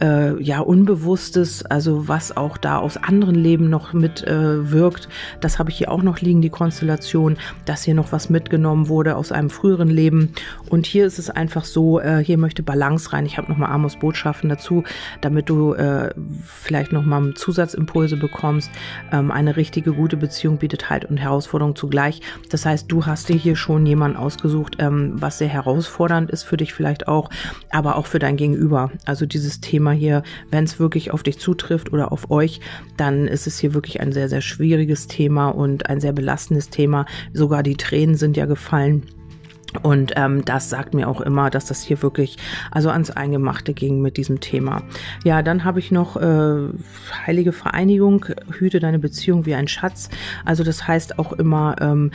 äh, 0.00 0.40
ja, 0.42 0.60
Unbewusstes, 0.60 1.64
also 1.66 2.08
was 2.08 2.36
auch 2.36 2.56
da 2.56 2.78
aus 2.78 2.96
anderen 2.96 3.34
Leben 3.34 3.68
noch 3.68 3.92
mit 3.92 4.22
äh. 4.26 5.08
Das 5.40 5.58
habe 5.58 5.70
ich 5.70 5.78
hier 5.78 5.90
auch 5.90 6.02
noch 6.02 6.20
liegen, 6.20 6.42
die 6.42 6.50
Konstellation, 6.50 7.36
dass 7.64 7.82
hier 7.82 7.94
noch 7.94 8.12
was 8.12 8.30
mitgenommen 8.30 8.88
wurde 8.88 9.16
aus 9.16 9.32
einem 9.32 9.50
früheren 9.50 9.88
Leben. 9.88 10.32
Und 10.70 10.86
hier 10.86 11.06
ist 11.06 11.18
es 11.18 11.30
einfach 11.30 11.64
so, 11.64 12.00
äh, 12.00 12.24
hier 12.24 12.38
möchte 12.38 12.62
Balance 12.62 13.12
rein. 13.12 13.26
Ich 13.26 13.38
habe 13.38 13.50
nochmal 13.50 13.70
Amos 13.70 13.96
Botschaften 13.96 14.48
dazu, 14.48 14.84
damit 15.20 15.48
du 15.48 15.74
äh, 15.74 16.10
vielleicht 16.44 16.92
nochmal 16.92 17.34
Zusatzimpulse 17.34 18.16
bekommst. 18.16 18.70
Ähm, 19.12 19.30
eine 19.30 19.56
richtige, 19.56 19.92
gute 19.92 20.16
Beziehung 20.16 20.58
bietet 20.58 20.90
Halt 20.90 21.04
und 21.04 21.18
Herausforderung 21.18 21.76
zugleich. 21.76 22.20
Das 22.50 22.66
heißt, 22.66 22.90
du 22.90 23.06
hast 23.06 23.28
dir 23.28 23.36
hier 23.36 23.56
schon 23.56 23.86
jemanden 23.86 24.16
ausgesucht, 24.16 24.76
ähm, 24.78 25.14
was 25.16 25.38
sehr 25.38 25.48
herausfordernd 25.48 26.30
ist 26.30 26.42
für 26.42 26.56
dich 26.56 26.74
vielleicht 26.74 27.08
auch 27.08 27.30
aber 27.70 27.96
auch 27.96 28.06
für 28.06 28.18
dein 28.18 28.36
Gegenüber. 28.36 28.90
Also 29.04 29.26
dieses 29.26 29.60
Thema 29.60 29.92
hier, 29.92 30.22
wenn 30.50 30.64
es 30.64 30.78
wirklich 30.78 31.10
auf 31.10 31.22
dich 31.22 31.38
zutrifft 31.38 31.92
oder 31.92 32.12
auf 32.12 32.30
euch, 32.30 32.60
dann 32.96 33.26
ist 33.26 33.46
es 33.46 33.58
hier 33.58 33.74
wirklich 33.74 34.00
ein 34.00 34.12
sehr, 34.12 34.28
sehr 34.28 34.40
schwieriges 34.40 35.08
Thema 35.08 35.48
und 35.48 35.88
ein 35.88 36.00
sehr 36.00 36.12
belastendes 36.12 36.70
Thema. 36.70 37.06
Sogar 37.32 37.62
die 37.62 37.76
Tränen 37.76 38.16
sind 38.16 38.36
ja 38.36 38.46
gefallen. 38.46 39.06
Und 39.82 40.12
ähm, 40.16 40.44
das 40.44 40.70
sagt 40.70 40.94
mir 40.94 41.08
auch 41.08 41.20
immer, 41.20 41.50
dass 41.50 41.66
das 41.66 41.82
hier 41.82 42.02
wirklich 42.02 42.36
also 42.70 42.90
ans 42.90 43.10
Eingemachte 43.10 43.72
ging 43.72 44.00
mit 44.00 44.16
diesem 44.16 44.40
Thema. 44.40 44.82
Ja, 45.24 45.42
dann 45.42 45.64
habe 45.64 45.78
ich 45.78 45.90
noch 45.90 46.16
äh, 46.16 46.68
heilige 47.26 47.52
Vereinigung, 47.52 48.26
hüte 48.58 48.80
deine 48.80 48.98
Beziehung 48.98 49.46
wie 49.46 49.54
ein 49.54 49.68
Schatz. 49.68 50.10
Also 50.44 50.64
das 50.64 50.86
heißt 50.86 51.18
auch 51.18 51.32
immer, 51.32 51.76
ähm, 51.80 52.10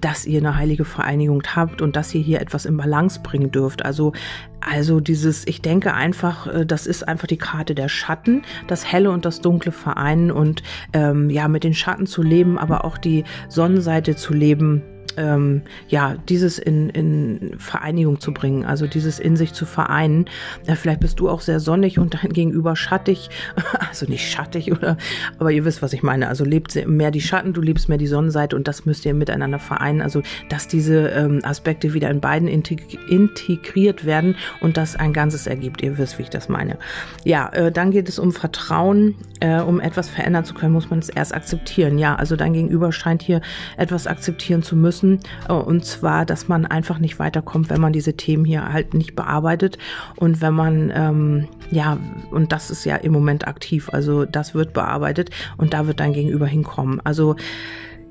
dass 0.00 0.26
ihr 0.26 0.38
eine 0.40 0.56
heilige 0.56 0.84
Vereinigung 0.84 1.42
habt 1.54 1.82
und 1.82 1.96
dass 1.96 2.14
ihr 2.14 2.22
hier 2.22 2.40
etwas 2.40 2.64
in 2.64 2.76
Balance 2.76 3.20
bringen 3.22 3.50
dürft. 3.50 3.84
Also 3.84 4.12
also 4.60 5.00
dieses, 5.00 5.46
ich 5.46 5.60
denke 5.60 5.92
einfach, 5.92 6.46
äh, 6.46 6.64
das 6.64 6.86
ist 6.86 7.06
einfach 7.06 7.26
die 7.26 7.36
Karte 7.36 7.74
der 7.74 7.88
Schatten, 7.88 8.42
das 8.66 8.90
Helle 8.90 9.10
und 9.10 9.26
das 9.26 9.42
Dunkle 9.42 9.72
vereinen 9.72 10.30
und 10.30 10.62
ähm, 10.94 11.28
ja 11.28 11.48
mit 11.48 11.64
den 11.64 11.74
Schatten 11.74 12.06
zu 12.06 12.22
leben, 12.22 12.58
aber 12.58 12.84
auch 12.84 12.96
die 12.96 13.24
Sonnenseite 13.48 14.16
zu 14.16 14.32
leben 14.32 14.82
ähm, 15.16 15.62
ja, 15.88 16.16
dieses 16.28 16.58
in, 16.58 16.90
in 16.90 17.54
Vereinigung 17.58 18.20
zu 18.20 18.32
bringen, 18.32 18.64
also 18.64 18.86
dieses 18.86 19.18
in 19.18 19.36
sich 19.36 19.52
zu 19.52 19.66
vereinen. 19.66 20.26
Ja, 20.66 20.74
vielleicht 20.74 21.00
bist 21.00 21.20
du 21.20 21.28
auch 21.28 21.40
sehr 21.40 21.60
sonnig 21.60 21.98
und 21.98 22.14
dein 22.14 22.32
Gegenüber 22.32 22.76
schattig, 22.76 23.30
also 23.88 24.06
nicht 24.06 24.30
schattig 24.30 24.72
oder, 24.72 24.96
aber 25.38 25.50
ihr 25.50 25.64
wisst, 25.64 25.82
was 25.82 25.92
ich 25.92 26.02
meine. 26.02 26.28
Also 26.28 26.44
lebt 26.44 26.74
mehr 26.86 27.10
die 27.10 27.20
Schatten, 27.20 27.52
du 27.52 27.60
lebst 27.60 27.88
mehr 27.88 27.98
die 27.98 28.06
Sonnenseite 28.06 28.56
und 28.56 28.68
das 28.68 28.86
müsst 28.86 29.04
ihr 29.04 29.14
miteinander 29.14 29.58
vereinen. 29.58 30.02
Also, 30.02 30.22
dass 30.48 30.68
diese 30.68 31.08
ähm, 31.08 31.40
Aspekte 31.42 31.94
wieder 31.94 32.10
in 32.10 32.20
beiden 32.20 32.48
integriert 32.48 34.04
werden 34.04 34.36
und 34.60 34.76
das 34.76 34.96
ein 34.96 35.12
Ganzes 35.12 35.46
ergibt. 35.46 35.82
Ihr 35.82 35.98
wisst, 35.98 36.18
wie 36.18 36.22
ich 36.22 36.30
das 36.30 36.48
meine. 36.48 36.78
Ja, 37.24 37.48
äh, 37.50 37.70
dann 37.70 37.90
geht 37.90 38.08
es 38.08 38.18
um 38.18 38.32
Vertrauen. 38.32 39.14
Äh, 39.40 39.60
um 39.60 39.78
etwas 39.80 40.08
verändern 40.08 40.44
zu 40.44 40.54
können, 40.54 40.72
muss 40.72 40.88
man 40.88 41.00
es 41.00 41.10
erst 41.10 41.34
akzeptieren. 41.34 41.98
Ja, 41.98 42.14
also 42.14 42.34
dein 42.34 42.54
Gegenüber 42.54 42.92
scheint 42.92 43.20
hier 43.20 43.42
etwas 43.76 44.06
akzeptieren 44.06 44.62
zu 44.62 44.74
müssen 44.74 45.03
müssen. 45.04 45.20
Äh, 45.48 45.52
und 45.52 45.84
zwar, 45.84 46.24
dass 46.24 46.48
man 46.48 46.66
einfach 46.66 46.98
nicht 46.98 47.18
weiterkommt, 47.18 47.70
wenn 47.70 47.80
man 47.80 47.92
diese 47.92 48.14
Themen 48.14 48.44
hier 48.44 48.72
halt 48.72 48.94
nicht 48.94 49.14
bearbeitet. 49.14 49.78
Und 50.16 50.40
wenn 50.40 50.54
man, 50.54 50.92
ähm, 50.94 51.48
ja, 51.70 51.98
und 52.30 52.52
das 52.52 52.70
ist 52.70 52.84
ja 52.84 52.96
im 52.96 53.12
Moment 53.12 53.46
aktiv. 53.46 53.90
Also 53.92 54.24
das 54.24 54.54
wird 54.54 54.72
bearbeitet 54.72 55.30
und 55.56 55.74
da 55.74 55.86
wird 55.86 56.00
dein 56.00 56.12
Gegenüber 56.12 56.46
hinkommen. 56.46 57.00
Also 57.04 57.36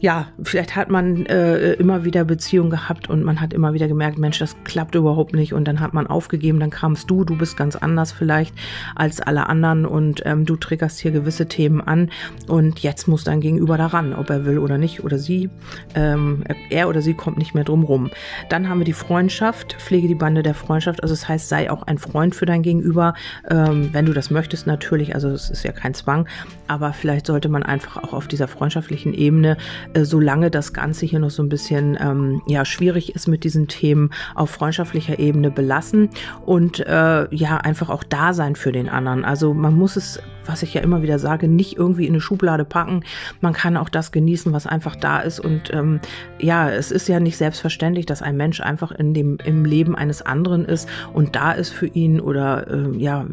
ja, 0.04 0.28
vielleicht 0.44 0.76
hat 0.76 0.89
man 0.89 1.26
äh, 1.28 1.76
immer 1.76 2.04
wieder 2.04 2.26
Beziehungen 2.26 2.70
gehabt 2.70 3.10
und 3.10 3.24
man 3.24 3.39
hat 3.39 3.54
immer 3.54 3.74
wieder 3.74 3.88
gemerkt, 3.88 4.18
Mensch, 4.18 4.38
das 4.38 4.58
klappt 4.66 4.96
überhaupt 4.96 5.34
nicht. 5.34 5.54
Und 5.54 5.66
dann 5.66 5.80
hat 5.80 5.94
man 5.94 6.08
aufgegeben, 6.08 6.60
dann 6.60 6.72
kamst 6.72 7.10
du, 7.10 7.24
du 7.24 7.38
bist 7.38 7.56
ganz 7.56 7.78
anders 7.78 8.12
vielleicht 8.12 8.54
als 8.96 9.22
alle 9.22 9.48
anderen 9.48 9.86
und 9.86 10.22
ähm, 10.26 10.46
du 10.46 10.58
triggerst 10.58 11.00
hier 11.00 11.12
gewisse 11.12 11.48
Themen 11.48 11.80
an. 11.80 12.12
Und 12.50 12.80
jetzt 12.80 13.08
muss 13.08 13.24
dein 13.24 13.39
Gegenüber 13.39 13.78
daran, 13.78 14.13
ob 14.13 14.30
er 14.30 14.44
will 14.44 14.58
oder 14.60 14.78
nicht 14.78 15.06
oder 15.06 15.18
sie, 15.18 15.50
ähm, 15.96 16.44
er 16.70 16.89
oder 16.89 17.02
sie 17.02 17.13
kommt 17.13 17.38
nicht 17.38 17.56
mehr 17.56 17.63
drum 17.63 17.86
rum. 17.86 18.12
Dann 18.50 18.68
haben 18.68 18.80
wir 18.80 18.86
die 18.86 18.92
Freundschaft, 18.92 19.78
pflege 19.80 20.10
die 20.10 20.16
Bande 20.16 20.44
der 20.44 20.54
Freundschaft, 20.54 21.02
also 21.02 21.13
das 21.13 21.30
heißt, 21.30 21.48
sei 21.48 21.72
auch 21.72 21.84
ein 21.84 21.98
Freund 21.98 22.36
für 22.36 22.46
dein 22.46 22.62
Gegenüber, 22.62 23.13
ähm, 23.50 23.88
wenn 23.94 24.06
du 24.06 24.12
das 24.12 24.32
möchtest 24.32 24.68
natürlich, 24.68 25.16
also 25.16 25.30
es 25.30 25.50
ist 25.50 25.63
ja 25.63 25.72
kein 25.72 25.94
Zwang, 25.94 26.28
aber 26.68 26.92
vielleicht 26.92 27.28
sollte 27.28 27.48
man 27.48 27.63
einfach 27.63 28.04
auch 28.04 28.12
auf 28.12 28.28
dieser 28.28 28.50
freundschaftlichen 28.50 29.13
Ebene 29.13 29.56
solange 30.01 30.51
das 30.51 30.73
Ganze 30.73 31.06
hier 31.06 31.19
noch 31.19 31.29
so 31.29 31.43
ein 31.43 31.49
bisschen 31.49 31.97
ähm, 31.99 32.41
ja, 32.47 32.65
schwierig 32.65 33.15
ist 33.15 33.27
mit 33.27 33.43
diesen 33.43 33.67
Themen 33.67 34.12
auf 34.36 34.49
freundschaftlicher 34.49 35.19
Ebene 35.19 35.51
belassen 35.51 36.10
und 36.45 36.79
äh, 36.79 37.34
ja, 37.34 37.58
einfach 37.58 37.89
auch 37.89 38.03
da 38.03 38.34
sein 38.34 38.56
für 38.56 38.71
den 38.71 38.89
anderen. 38.89 39.25
Also 39.25 39.53
man 39.53 39.75
muss 39.75 39.95
es, 39.95 40.19
was 40.45 40.63
ich 40.63 40.73
ja 40.73 40.82
immer 40.82 41.01
wieder 41.01 41.19
sage, 41.19 41.47
nicht 41.47 41.77
irgendwie 41.77 42.06
in 42.06 42.13
eine 42.13 42.21
Schublade 42.21 42.65
packen. 42.65 43.03
Man 43.41 43.53
kann 43.53 43.77
auch 43.77 43.89
das 43.89 44.12
genießen, 44.12 44.53
was 44.53 44.67
einfach 44.67 44.95
da 44.95 45.19
ist. 45.19 45.39
Und 45.39 45.73
ähm, 45.73 45.99
ja, 46.39 46.69
es 46.69 46.91
ist 46.91 47.08
ja 47.08 47.19
nicht 47.19 47.38
selbstverständlich, 47.38 48.06
dass 48.06 48.21
ein 48.21 48.38
Mensch 48.38 48.62
einfach 48.62 48.91
in 48.91 49.13
dem, 49.13 49.38
im 49.43 49.65
Leben 49.65 49.95
eines 49.95 50.21
anderen 50.21 50.65
ist 50.65 50.88
und 51.13 51.36
da 51.36 51.51
ist 51.51 51.69
für 51.69 51.88
ihn 51.88 52.19
oder 52.19 52.67
äh, 52.67 52.97
ja, 52.97 53.25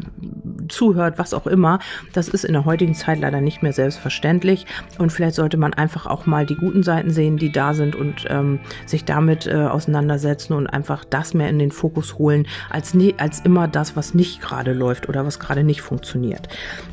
zuhört, 0.69 1.17
was 1.17 1.33
auch 1.33 1.47
immer. 1.47 1.79
Das 2.13 2.27
ist 2.29 2.45
in 2.45 2.53
der 2.53 2.65
heutigen 2.65 2.95
Zeit 2.95 3.19
leider 3.19 3.41
nicht 3.41 3.63
mehr 3.63 3.73
selbstverständlich. 3.73 4.65
Und 4.97 5.11
vielleicht 5.11 5.35
sollte 5.35 5.57
man 5.57 5.73
einfach 5.73 6.05
auch 6.05 6.25
mal 6.25 6.45
die 6.45 6.55
guten 6.55 6.83
Seiten 6.83 7.11
sehen, 7.11 7.37
die 7.37 7.51
da 7.51 7.73
sind 7.73 7.95
und 7.95 8.25
ähm, 8.29 8.59
sich 8.85 9.05
damit 9.05 9.47
äh, 9.47 9.53
auseinandersetzen 9.53 10.53
und 10.53 10.67
einfach 10.67 11.05
das 11.05 11.33
mehr 11.33 11.49
in 11.49 11.59
den 11.59 11.71
Fokus 11.71 12.17
holen, 12.17 12.47
als, 12.69 12.93
nie, 12.93 13.15
als 13.17 13.41
immer 13.41 13.67
das, 13.67 13.95
was 13.95 14.13
nicht 14.13 14.41
gerade 14.41 14.73
läuft 14.73 15.09
oder 15.09 15.25
was 15.25 15.39
gerade 15.39 15.63
nicht 15.63 15.81
funktioniert. 15.81 16.47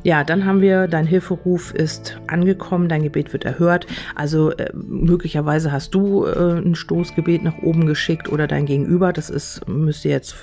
Ja, 0.09 0.25
dann 0.25 0.47
haben 0.47 0.63
wir, 0.63 0.89
dein 0.89 1.05
Hilferuf 1.05 1.75
ist 1.75 2.19
angekommen, 2.29 2.89
dein 2.89 3.03
Gebet 3.03 3.35
wird 3.35 3.45
erhört. 3.45 3.87
Also 4.15 4.53
äh, 4.53 4.71
möglicherweise 4.73 5.71
hast 5.71 5.95
du 5.95 6.25
äh, 6.25 6.63
ein 6.65 6.77
Stoßgebet 6.77 7.43
nach 7.43 7.59
oben 7.59 7.85
geschickt 7.85 8.33
oder 8.33 8.47
dein 8.47 8.65
Gegenüber. 8.65 9.13
Das 9.13 9.29
ist, 9.29 9.69
müsst 9.69 10.07
ihr 10.07 10.13
jetzt 10.13 10.35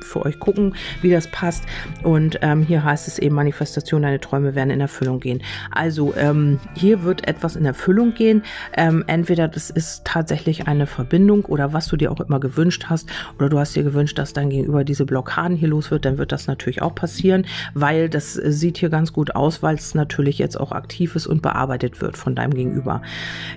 für 0.00 0.26
euch 0.26 0.40
gucken, 0.40 0.74
wie 1.02 1.12
das 1.12 1.28
passt. 1.28 1.62
Und 2.02 2.40
ähm, 2.42 2.62
hier 2.62 2.82
heißt 2.82 3.06
es 3.06 3.20
eben 3.20 3.36
Manifestation, 3.36 4.02
deine 4.02 4.18
Träume 4.18 4.56
werden 4.56 4.70
in 4.70 4.80
Erfüllung 4.80 5.20
gehen. 5.20 5.40
Also 5.70 6.14
ähm, 6.16 6.58
hier 6.74 7.04
wird 7.04 7.28
etwas 7.28 7.54
in 7.54 7.64
Erfüllung 7.64 8.14
gehen. 8.14 8.42
Ähm, 8.76 9.04
entweder 9.06 9.46
das 9.46 9.70
ist 9.70 10.04
tatsächlich 10.04 10.66
eine 10.66 10.88
Verbindung 10.88 11.44
oder 11.44 11.72
was 11.72 11.86
du 11.86 11.96
dir 11.96 12.10
auch 12.10 12.18
immer 12.18 12.40
gewünscht 12.40 12.86
hast 12.88 13.08
oder 13.38 13.48
du 13.48 13.60
hast 13.60 13.76
dir 13.76 13.84
gewünscht, 13.84 14.18
dass 14.18 14.32
dann 14.32 14.50
gegenüber 14.50 14.82
diese 14.82 15.06
Blockaden 15.06 15.56
hier 15.56 15.68
los 15.68 15.92
wird, 15.92 16.06
dann 16.06 16.18
wird 16.18 16.32
das 16.32 16.48
natürlich 16.48 16.82
auch 16.82 16.96
passieren, 16.96 17.46
weil 17.74 18.08
das 18.08 18.32
sieht 18.32 18.78
hier 18.78 18.90
ganz 18.90 19.11
gut 19.12 19.34
aus, 19.34 19.62
weil 19.62 19.76
es 19.76 19.94
natürlich 19.94 20.38
jetzt 20.38 20.58
auch 20.58 20.72
aktiv 20.72 21.16
ist 21.16 21.26
und 21.26 21.42
bearbeitet 21.42 22.00
wird 22.00 22.16
von 22.16 22.34
deinem 22.34 22.54
Gegenüber. 22.54 23.02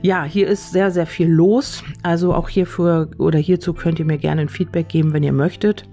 Ja, 0.02 0.24
hier 0.24 0.48
ist 0.48 0.72
sehr, 0.72 0.92
sehr 0.92 1.08
viel 1.08 1.30
los. 1.30 1.84
Also 2.04 2.34
auch 2.34 2.50
hierfür 2.50 3.10
oder 3.18 3.40
hierzu 3.40 3.74
könnt 3.74 4.00
ihr 4.00 4.06
mir 4.06 4.18
gerne 4.18 4.42
ein 4.42 4.50
Feedback 4.50 4.90
geben, 4.90 5.14
wenn 5.14 5.24
ihr 5.24 5.34
möchtet. 5.34 5.86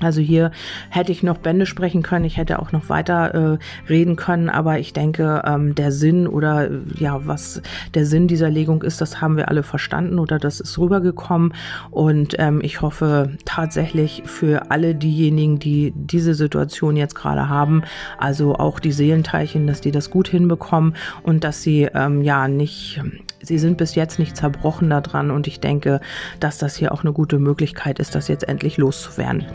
Also 0.00 0.20
hier 0.20 0.50
hätte 0.88 1.12
ich 1.12 1.22
noch 1.22 1.38
Bände 1.38 1.66
sprechen 1.66 2.02
können, 2.02 2.24
ich 2.24 2.36
hätte 2.36 2.58
auch 2.58 2.72
noch 2.72 2.88
weiter 2.88 3.34
äh, 3.34 3.58
reden 3.88 4.16
können, 4.16 4.48
aber 4.48 4.78
ich 4.78 4.92
denke, 4.92 5.42
ähm, 5.44 5.74
der 5.74 5.92
Sinn 5.92 6.26
oder 6.26 6.70
ja, 6.98 7.26
was 7.26 7.62
der 7.94 8.06
Sinn 8.06 8.28
dieser 8.28 8.50
Legung 8.50 8.82
ist, 8.82 9.00
das 9.00 9.20
haben 9.20 9.36
wir 9.36 9.48
alle 9.48 9.62
verstanden 9.62 10.18
oder 10.18 10.38
das 10.38 10.60
ist 10.60 10.78
rübergekommen. 10.78 11.54
Und 11.90 12.36
ähm, 12.38 12.60
ich 12.62 12.80
hoffe 12.80 13.30
tatsächlich 13.44 14.22
für 14.26 14.70
alle 14.70 14.94
diejenigen, 14.94 15.58
die 15.58 15.92
diese 15.94 16.34
Situation 16.34 16.96
jetzt 16.96 17.14
gerade 17.14 17.48
haben, 17.48 17.82
also 18.18 18.54
auch 18.56 18.80
die 18.80 18.92
Seelenteilchen, 18.92 19.66
dass 19.66 19.80
die 19.80 19.90
das 19.90 20.10
gut 20.10 20.28
hinbekommen 20.28 20.94
und 21.22 21.44
dass 21.44 21.62
sie 21.62 21.88
ähm, 21.94 22.22
ja 22.22 22.48
nicht 22.48 23.00
sie 23.42 23.58
sind 23.58 23.78
bis 23.78 23.94
jetzt 23.94 24.18
nicht 24.18 24.36
zerbrochen 24.36 24.90
daran 24.90 25.30
und 25.30 25.46
ich 25.46 25.60
denke, 25.60 26.00
dass 26.40 26.58
das 26.58 26.76
hier 26.76 26.92
auch 26.92 27.02
eine 27.02 27.12
gute 27.12 27.38
Möglichkeit 27.38 27.98
ist, 27.98 28.14
das 28.14 28.28
jetzt 28.28 28.48
endlich 28.48 28.76
loszuwerden. 28.76 29.46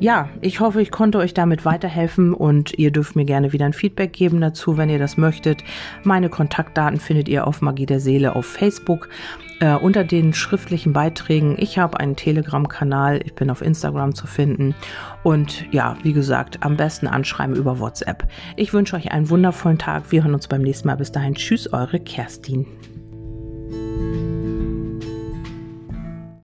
Ja, 0.00 0.28
ich 0.40 0.60
hoffe, 0.60 0.82
ich 0.82 0.90
konnte 0.90 1.18
euch 1.18 1.34
damit 1.34 1.64
weiterhelfen 1.64 2.34
und 2.34 2.76
ihr 2.78 2.90
dürft 2.90 3.16
mir 3.16 3.24
gerne 3.24 3.52
wieder 3.52 3.66
ein 3.66 3.72
Feedback 3.72 4.12
geben 4.12 4.40
dazu, 4.40 4.76
wenn 4.76 4.88
ihr 4.88 4.98
das 4.98 5.16
möchtet. 5.16 5.62
Meine 6.02 6.28
Kontaktdaten 6.28 6.98
findet 6.98 7.28
ihr 7.28 7.46
auf 7.46 7.60
Magie 7.60 7.86
der 7.86 8.00
Seele 8.00 8.34
auf 8.34 8.46
Facebook 8.46 9.08
äh, 9.60 9.74
unter 9.74 10.02
den 10.02 10.34
schriftlichen 10.34 10.92
Beiträgen. 10.92 11.56
Ich 11.58 11.78
habe 11.78 12.00
einen 12.00 12.16
Telegram-Kanal, 12.16 13.20
ich 13.24 13.34
bin 13.34 13.48
auf 13.48 13.62
Instagram 13.62 14.14
zu 14.14 14.26
finden 14.26 14.74
und 15.22 15.64
ja, 15.72 15.96
wie 16.02 16.12
gesagt, 16.12 16.58
am 16.62 16.76
besten 16.76 17.06
anschreiben 17.06 17.54
über 17.54 17.78
WhatsApp. 17.78 18.26
Ich 18.56 18.72
wünsche 18.72 18.96
euch 18.96 19.12
einen 19.12 19.30
wundervollen 19.30 19.78
Tag. 19.78 20.10
Wir 20.10 20.24
hören 20.24 20.34
uns 20.34 20.48
beim 20.48 20.62
nächsten 20.62 20.88
Mal. 20.88 20.96
Bis 20.96 21.12
dahin, 21.12 21.34
tschüss, 21.34 21.72
eure 21.72 22.00
Kerstin. 22.00 22.66